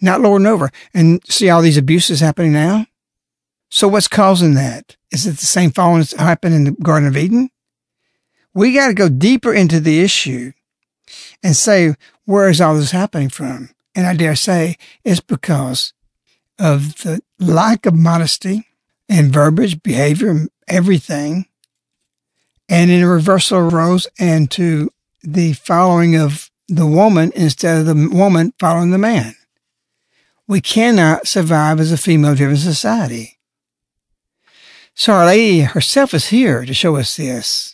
[0.00, 0.70] not lording over.
[0.92, 2.86] And see all these abuses happening now?
[3.68, 4.96] So what's causing that?
[5.10, 7.50] Is it the same falling that happened in the Garden of Eden?
[8.54, 10.52] We got to go deeper into the issue
[11.42, 11.94] and say,
[12.24, 13.70] where is all this happening from?
[13.94, 15.92] And I dare say it's because
[16.58, 18.68] of the lack of modesty
[19.08, 21.46] and verbiage, behavior, everything,
[22.68, 24.90] and in a reversal of roles and to
[25.22, 29.34] the following of the woman instead of the woman following the man.
[30.46, 33.38] We cannot survive as a female driven society.
[34.94, 37.73] So Our Lady herself is here to show us this.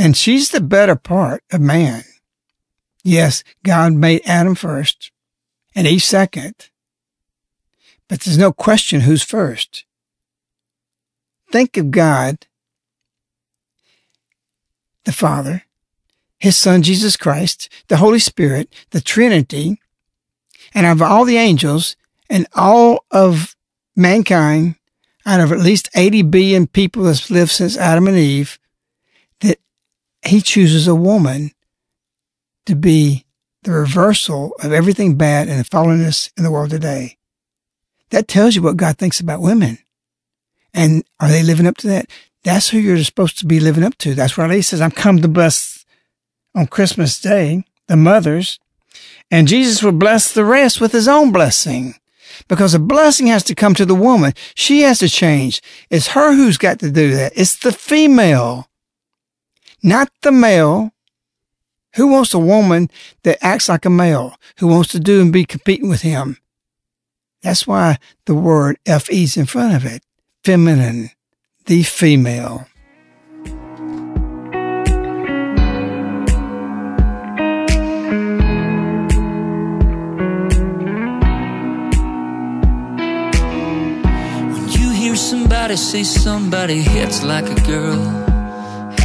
[0.00, 2.04] And she's the better part of man.
[3.04, 5.12] Yes, God made Adam first
[5.74, 6.70] and Eve second.
[8.08, 9.84] But there's no question who's first.
[11.52, 12.46] Think of God,
[15.04, 15.64] the Father,
[16.38, 19.82] His Son Jesus Christ, the Holy Spirit, the Trinity,
[20.72, 21.94] and of all the angels
[22.30, 23.54] and all of
[23.94, 24.76] mankind,
[25.26, 28.58] out of at least 80 billion people that's lived since Adam and Eve,
[30.22, 31.52] he chooses a woman
[32.66, 33.24] to be
[33.62, 37.16] the reversal of everything bad and the fallenness in the world today.
[38.10, 39.78] That tells you what God thinks about women.
[40.72, 42.06] And are they living up to that?
[42.42, 44.14] That's who you're supposed to be living up to.
[44.14, 45.84] That's why He says, I'm come to bless
[46.54, 48.58] on Christmas Day, the mothers,
[49.30, 51.94] and Jesus will bless the rest with his own blessing
[52.48, 54.32] because a blessing has to come to the woman.
[54.54, 55.62] She has to change.
[55.88, 57.32] It's her who's got to do that.
[57.36, 58.68] It's the female,
[59.82, 60.92] not the male.
[61.96, 62.88] Who wants a woman
[63.24, 66.38] that acts like a male, who wants to do and be competing with him?
[67.42, 70.02] That's why the word FE's in front of it.
[70.44, 71.10] Feminine,
[71.66, 72.66] the female.
[84.52, 88.29] When you hear somebody say somebody hits like a girl.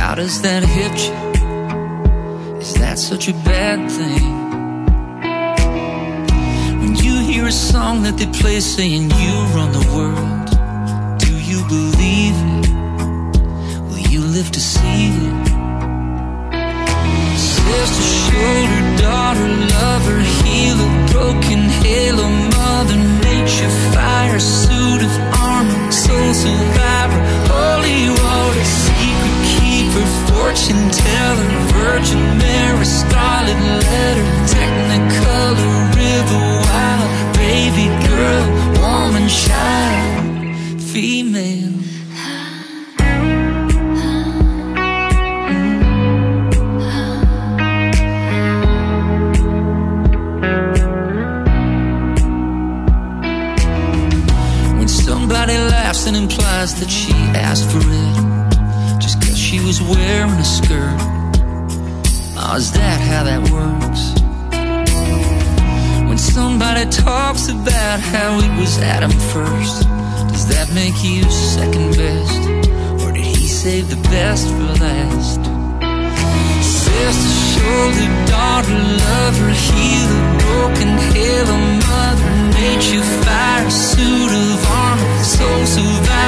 [0.05, 2.57] How does that hit you?
[2.59, 4.29] Is that such a bad thing?
[6.79, 10.45] When you hear a song that they play saying you run the world,
[11.17, 12.69] do you believe it?
[13.89, 15.47] Will you live to see it?
[17.35, 27.21] Sister, shoulder, daughter, lover, healer, broken halo, mother nature, fire, suit of armor, soul survivor,
[27.49, 28.14] holy
[29.95, 38.45] keeper, fortune teller, Virgin Mary, scarlet letter, technicolor, river, wild, baby girl,
[38.81, 41.71] woman, child, female.
[54.77, 58.34] When somebody laughs and implies that she asked for it
[59.55, 60.99] she was wearing a skirt.
[62.37, 64.03] Oh, is that how that works?
[66.07, 69.87] When somebody talks about how it was Adam first,
[70.31, 72.41] does that make you second best?
[73.03, 75.41] Or did he save the best for last?
[76.63, 82.29] Sister, shoulder, daughter, lover, healer, broken halo, mother,
[82.59, 86.24] nature, fire, suit of armor, soul survivor,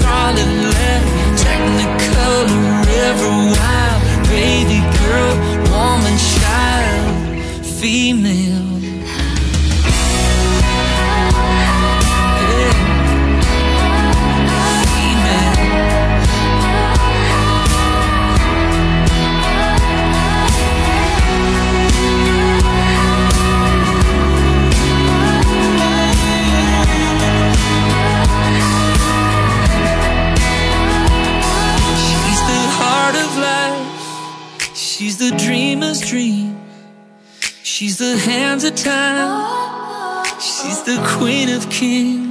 [0.00, 0.55] scarlet
[41.18, 42.25] queen of kings.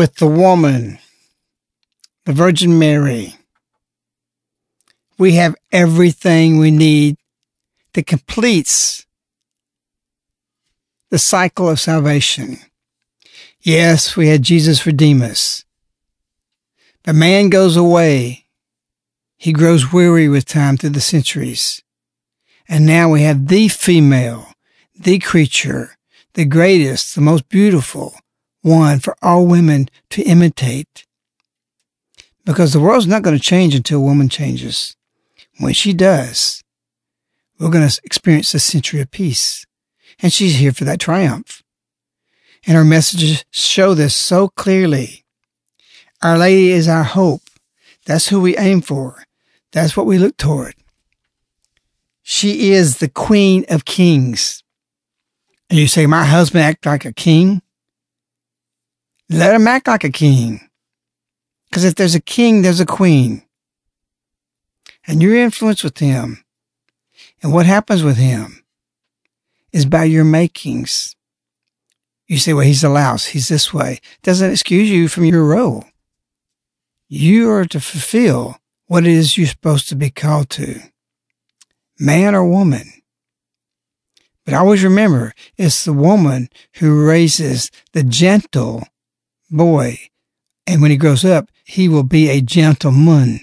[0.00, 0.98] With the woman,
[2.24, 3.36] the Virgin Mary.
[5.18, 7.18] We have everything we need
[7.92, 9.04] that completes
[11.10, 12.60] the cycle of salvation.
[13.60, 15.66] Yes, we had Jesus redeem us.
[17.02, 18.46] But man goes away.
[19.36, 21.82] He grows weary with time through the centuries.
[22.66, 24.54] And now we have the female,
[24.98, 25.98] the creature,
[26.32, 28.14] the greatest, the most beautiful,
[28.62, 31.06] one for all women to imitate.
[32.44, 34.96] Because the world's not going to change until a woman changes.
[35.58, 36.62] When she does,
[37.58, 39.66] we're going to experience a century of peace.
[40.22, 41.62] And she's here for that triumph.
[42.66, 45.24] And her messages show this so clearly.
[46.22, 47.42] Our Lady is our hope.
[48.04, 49.24] That's who we aim for.
[49.72, 50.74] That's what we look toward.
[52.22, 54.62] She is the Queen of Kings.
[55.68, 57.62] And you say, my husband act like a king?
[59.30, 60.60] Let him act like a king.
[61.70, 63.44] Because if there's a king, there's a queen.
[65.06, 66.44] And your influence with him
[67.42, 68.64] and what happens with him
[69.72, 71.16] is by your makings.
[72.26, 73.26] You say, well, he's a louse.
[73.26, 74.00] He's this way.
[74.22, 75.84] Doesn't excuse you from your role.
[77.08, 80.80] You are to fulfill what it is you're supposed to be called to.
[81.98, 82.92] Man or woman.
[84.44, 88.84] But always remember, it's the woman who raises the gentle
[89.50, 89.98] boy.
[90.66, 93.40] And when he grows up, he will be a gentleman.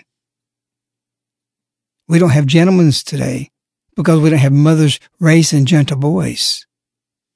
[2.08, 3.51] We don't have gentlemen today
[3.95, 6.66] because we don't have mothers raising gentle boys.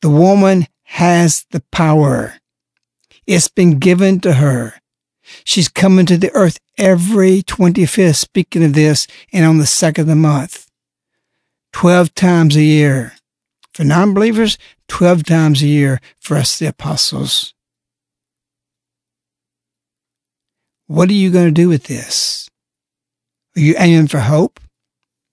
[0.01, 2.35] The woman has the power.
[3.27, 4.75] It's been given to her.
[5.43, 10.07] She's coming to the earth every 25th, speaking of this, and on the second of
[10.07, 10.69] the month.
[11.73, 13.13] 12 times a year.
[13.73, 14.57] For non believers,
[14.87, 17.53] 12 times a year for us, the apostles.
[20.91, 22.49] What are you going to do with this?
[23.55, 24.59] Are you aiming for hope?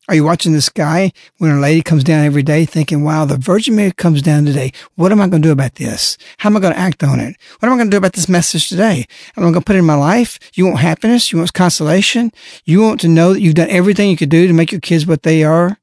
[0.09, 3.39] Are you watching the sky when a lady comes down every day thinking, wow, the
[3.39, 4.71] Virgin Mary comes down today.
[4.95, 6.17] What am I going to do about this?
[6.37, 7.35] How am I going to act on it?
[7.59, 9.05] What am I going to do about this message today?
[9.37, 10.39] Am I going to put it in my life?
[10.55, 11.33] You want happiness?
[11.33, 12.31] You want consolation?
[12.65, 15.09] You want to know that you've done everything you could do to make your kids
[15.09, 15.81] what they are?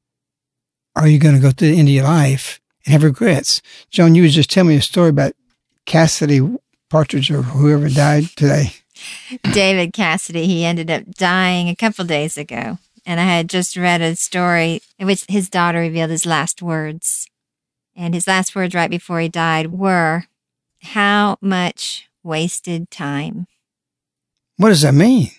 [0.96, 3.62] Are you going to go to the end of your life and have regrets?
[3.90, 5.34] Joan, you was just telling me a story about
[5.86, 6.40] Cassidy
[6.90, 8.72] Partridge or whoever died today.
[9.52, 12.78] David Cassidy, he ended up dying a couple days ago.
[13.06, 17.30] And I had just read a story in which his daughter revealed his last words.
[17.96, 20.26] And his last words right before he died were,
[20.82, 23.48] How much wasted time?
[24.58, 25.30] What does that mean?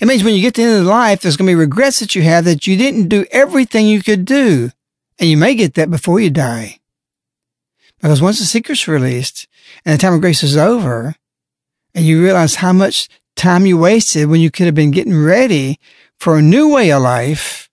[0.00, 2.00] It means when you get to the end of life, there's going to be regrets
[2.00, 4.70] that you have that you didn't do everything you could do.
[5.18, 6.80] And you may get that before you die.
[8.00, 9.46] Because once the secret's released
[9.84, 11.14] and the time of grace is over,
[11.94, 15.78] and you realize how much time you wasted when you could have been getting ready
[16.18, 17.68] for a new way of life,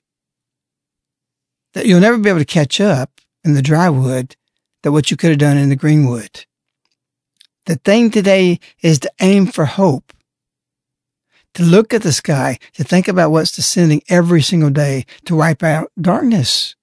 [1.73, 4.35] that you'll never be able to catch up in the dry wood
[4.83, 6.45] that what you could have done in the green wood.
[7.65, 10.13] The thing today is to aim for hope,
[11.53, 15.63] to look at the sky, to think about what's descending every single day to wipe
[15.63, 16.75] out darkness.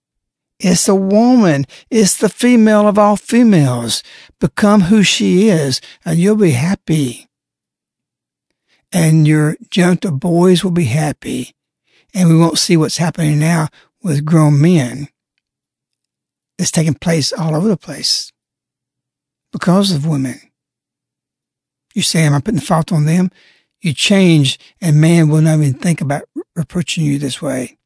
[0.61, 1.67] It's the woman.
[1.91, 4.03] It's the female of all females.
[4.41, 7.28] Become who she is and you'll be happy.
[8.93, 11.55] And your gentle boys will be happy.
[12.15, 13.69] And we won't see what's happening now
[14.03, 15.09] with grown men.
[16.59, 18.33] It's taking place all over the place
[19.53, 20.41] because of women.
[21.95, 23.31] You say, am I putting the fault on them?
[23.81, 26.23] You change and man will not even think about
[26.57, 27.79] reproaching you this way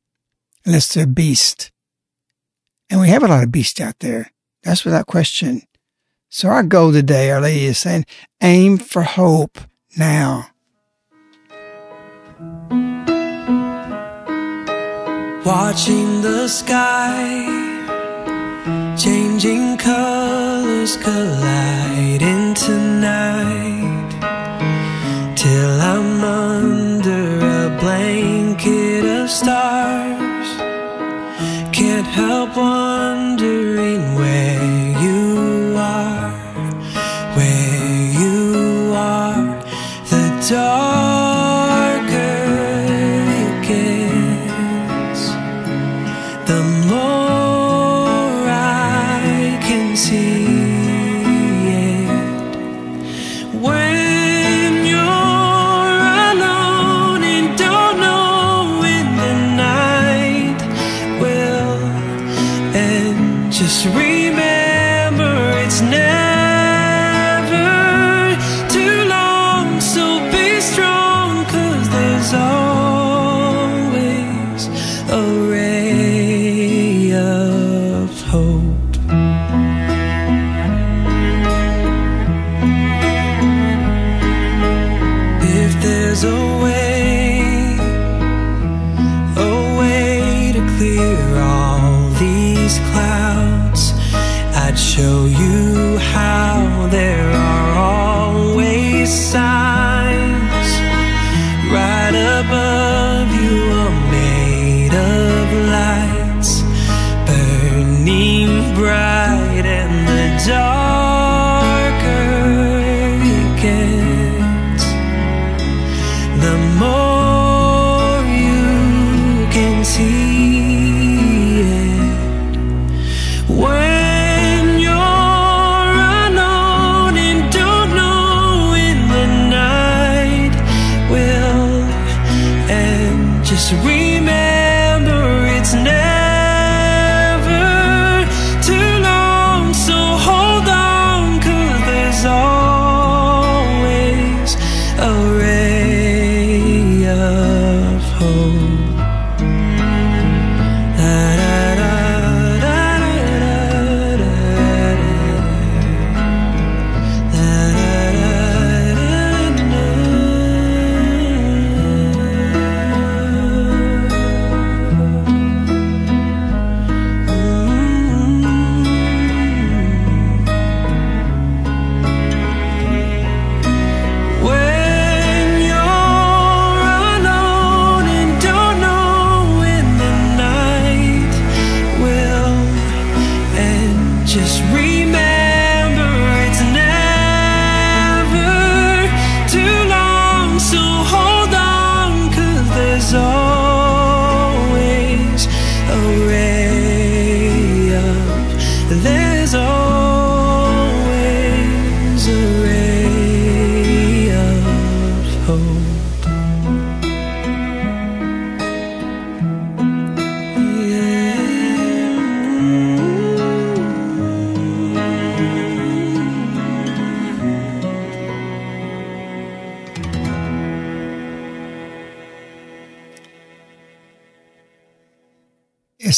[0.64, 1.70] unless they're a beast.
[2.88, 4.32] And we have a lot of beasts out there.
[4.62, 5.62] That's without question.
[6.28, 8.06] So our goal today, Our Lady is saying,
[8.42, 9.58] aim for hope
[9.96, 10.51] now.
[15.44, 17.44] Watching the sky,
[18.96, 24.10] changing colors collide into night
[25.34, 30.48] till I'm under a blanket of stars.
[31.72, 33.21] Can't help wondering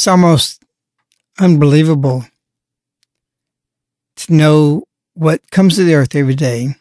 [0.05, 0.63] It's almost
[1.41, 2.27] unbelievable
[4.17, 4.85] to know
[5.15, 6.75] what comes to the earth every day.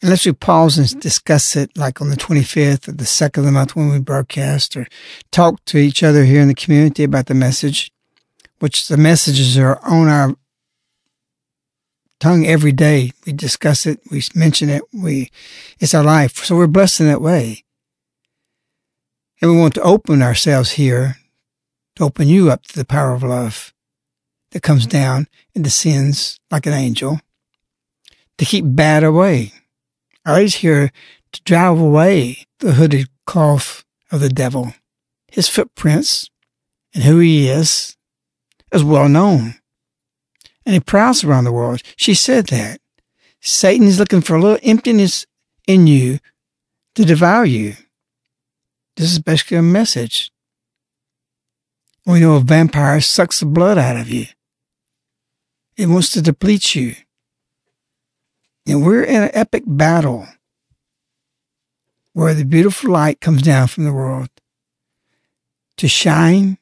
[0.00, 3.50] Unless we pause and discuss it, like on the 25th or the second of the
[3.50, 4.86] month when we broadcast, or
[5.32, 7.90] talk to each other here in the community about the message,
[8.60, 10.36] which the messages are on our
[12.20, 13.10] tongue every day.
[13.26, 15.32] We discuss it, we mention it, we
[15.80, 16.44] it's our life.
[16.44, 17.64] So we're blessed in that way.
[19.42, 21.16] And we want to open ourselves here
[21.98, 23.74] to open you up to the power of love
[24.52, 27.20] that comes down and descends like an angel
[28.38, 29.52] to keep bad away.
[30.24, 30.92] Our is here
[31.32, 34.74] to drive away the hooded cough of the devil.
[35.26, 36.30] His footprints
[36.94, 37.96] and who he is
[38.72, 39.56] is well known.
[40.64, 41.82] And he prowls around the world.
[41.96, 42.80] She said that.
[43.40, 45.26] Satan is looking for a little emptiness
[45.66, 46.20] in you
[46.94, 47.74] to devour you.
[48.96, 50.30] This is basically a message.
[52.08, 54.28] We know a vampire sucks the blood out of you.
[55.76, 56.94] It wants to deplete you.
[58.66, 60.26] And we're in an epic battle
[62.14, 64.30] where the beautiful light comes down from the world
[65.76, 66.56] to shine,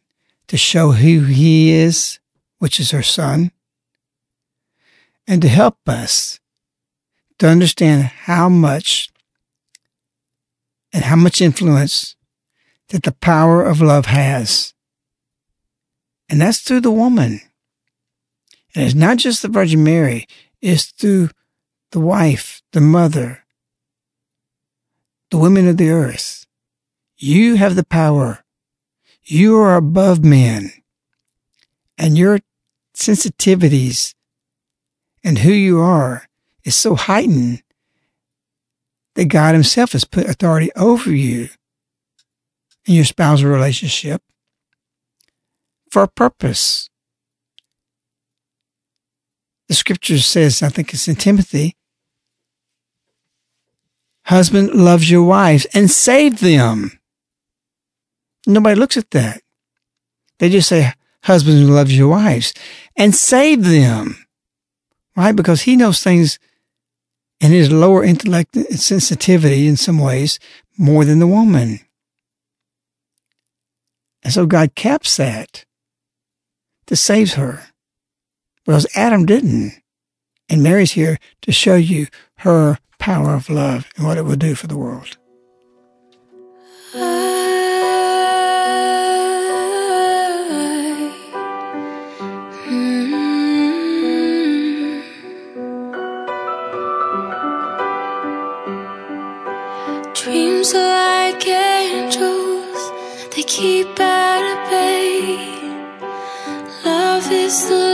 [0.48, 2.18] to show who he is,
[2.58, 3.52] which is her son,
[5.28, 6.40] and to help us
[7.38, 9.10] to understand how much
[10.92, 12.16] and how much influence
[12.88, 14.72] that the power of love has.
[16.28, 17.40] And that's through the woman.
[18.74, 20.26] And it's not just the Virgin Mary.
[20.60, 21.30] it's through
[21.92, 23.44] the wife, the mother,
[25.30, 26.46] the women of the earth.
[27.16, 28.44] You have the power.
[29.22, 30.72] You are above men.
[31.96, 32.40] And your
[32.94, 34.14] sensitivities
[35.24, 36.26] and who you are
[36.64, 37.62] is so heightened
[39.14, 41.48] that God Himself has put authority over you
[42.84, 44.22] in your spousal relationship
[45.96, 46.90] for a purpose.
[49.68, 51.74] The scripture says, I think it's in Timothy,
[54.26, 57.00] husband loves your wives and save them.
[58.46, 59.40] Nobody looks at that.
[60.38, 60.92] They just say,
[61.22, 62.52] husband loves your wives
[62.94, 64.26] and save them.
[65.16, 65.34] Right?
[65.34, 66.38] Because he knows things
[67.40, 70.38] in his lower intellect and sensitivity in some ways
[70.76, 71.80] more than the woman.
[74.22, 75.65] And so God caps that
[76.86, 77.66] to save her.
[78.64, 79.80] Whereas Adam didn't.
[80.48, 82.06] And Mary's here to show you
[82.38, 85.16] her power of love and what it will do for the world.
[100.14, 102.90] Dreams are like angels,
[103.34, 104.00] they keep
[107.56, 107.85] Is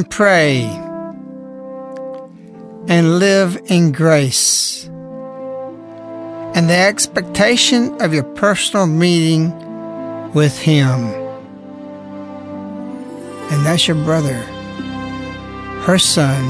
[0.00, 0.62] and pray
[2.88, 4.86] and live in grace
[6.54, 9.52] and the expectation of your personal meeting
[10.32, 11.04] with Him.
[13.50, 14.38] And that's your brother,
[15.82, 16.44] her son,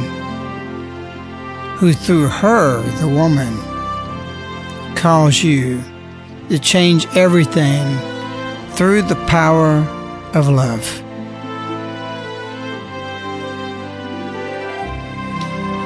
[1.78, 3.52] who through her, the woman,
[4.94, 5.82] calls you
[6.50, 7.98] to change everything
[8.76, 9.78] through the power
[10.34, 11.02] of love.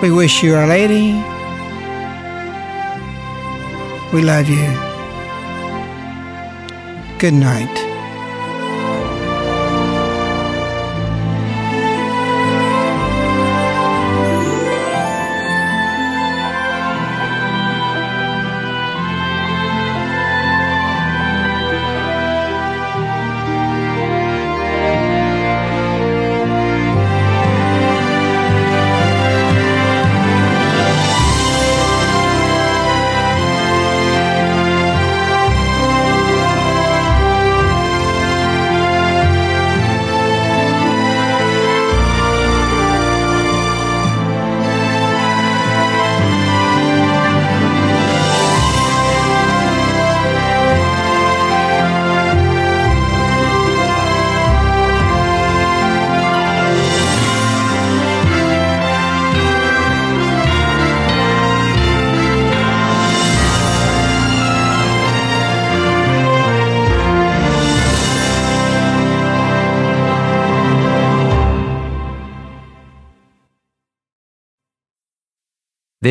[0.04, 1.14] We wish you, Our Lady.
[4.12, 4.68] We love you.
[7.18, 7.83] Good night.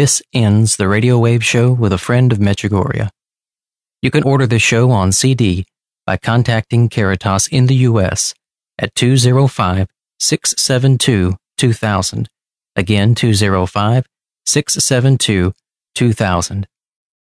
[0.04, 3.08] This ends the Radio Wave Show with a friend of Medjugorje.
[4.01, 5.66] You can order the show on CD
[6.06, 8.34] by contacting Caritas in the U.S.
[8.78, 9.88] at 205
[10.20, 12.28] 672 2000.
[12.76, 14.06] Again, 205
[14.45, 15.54] 672
[15.95, 16.68] 2000.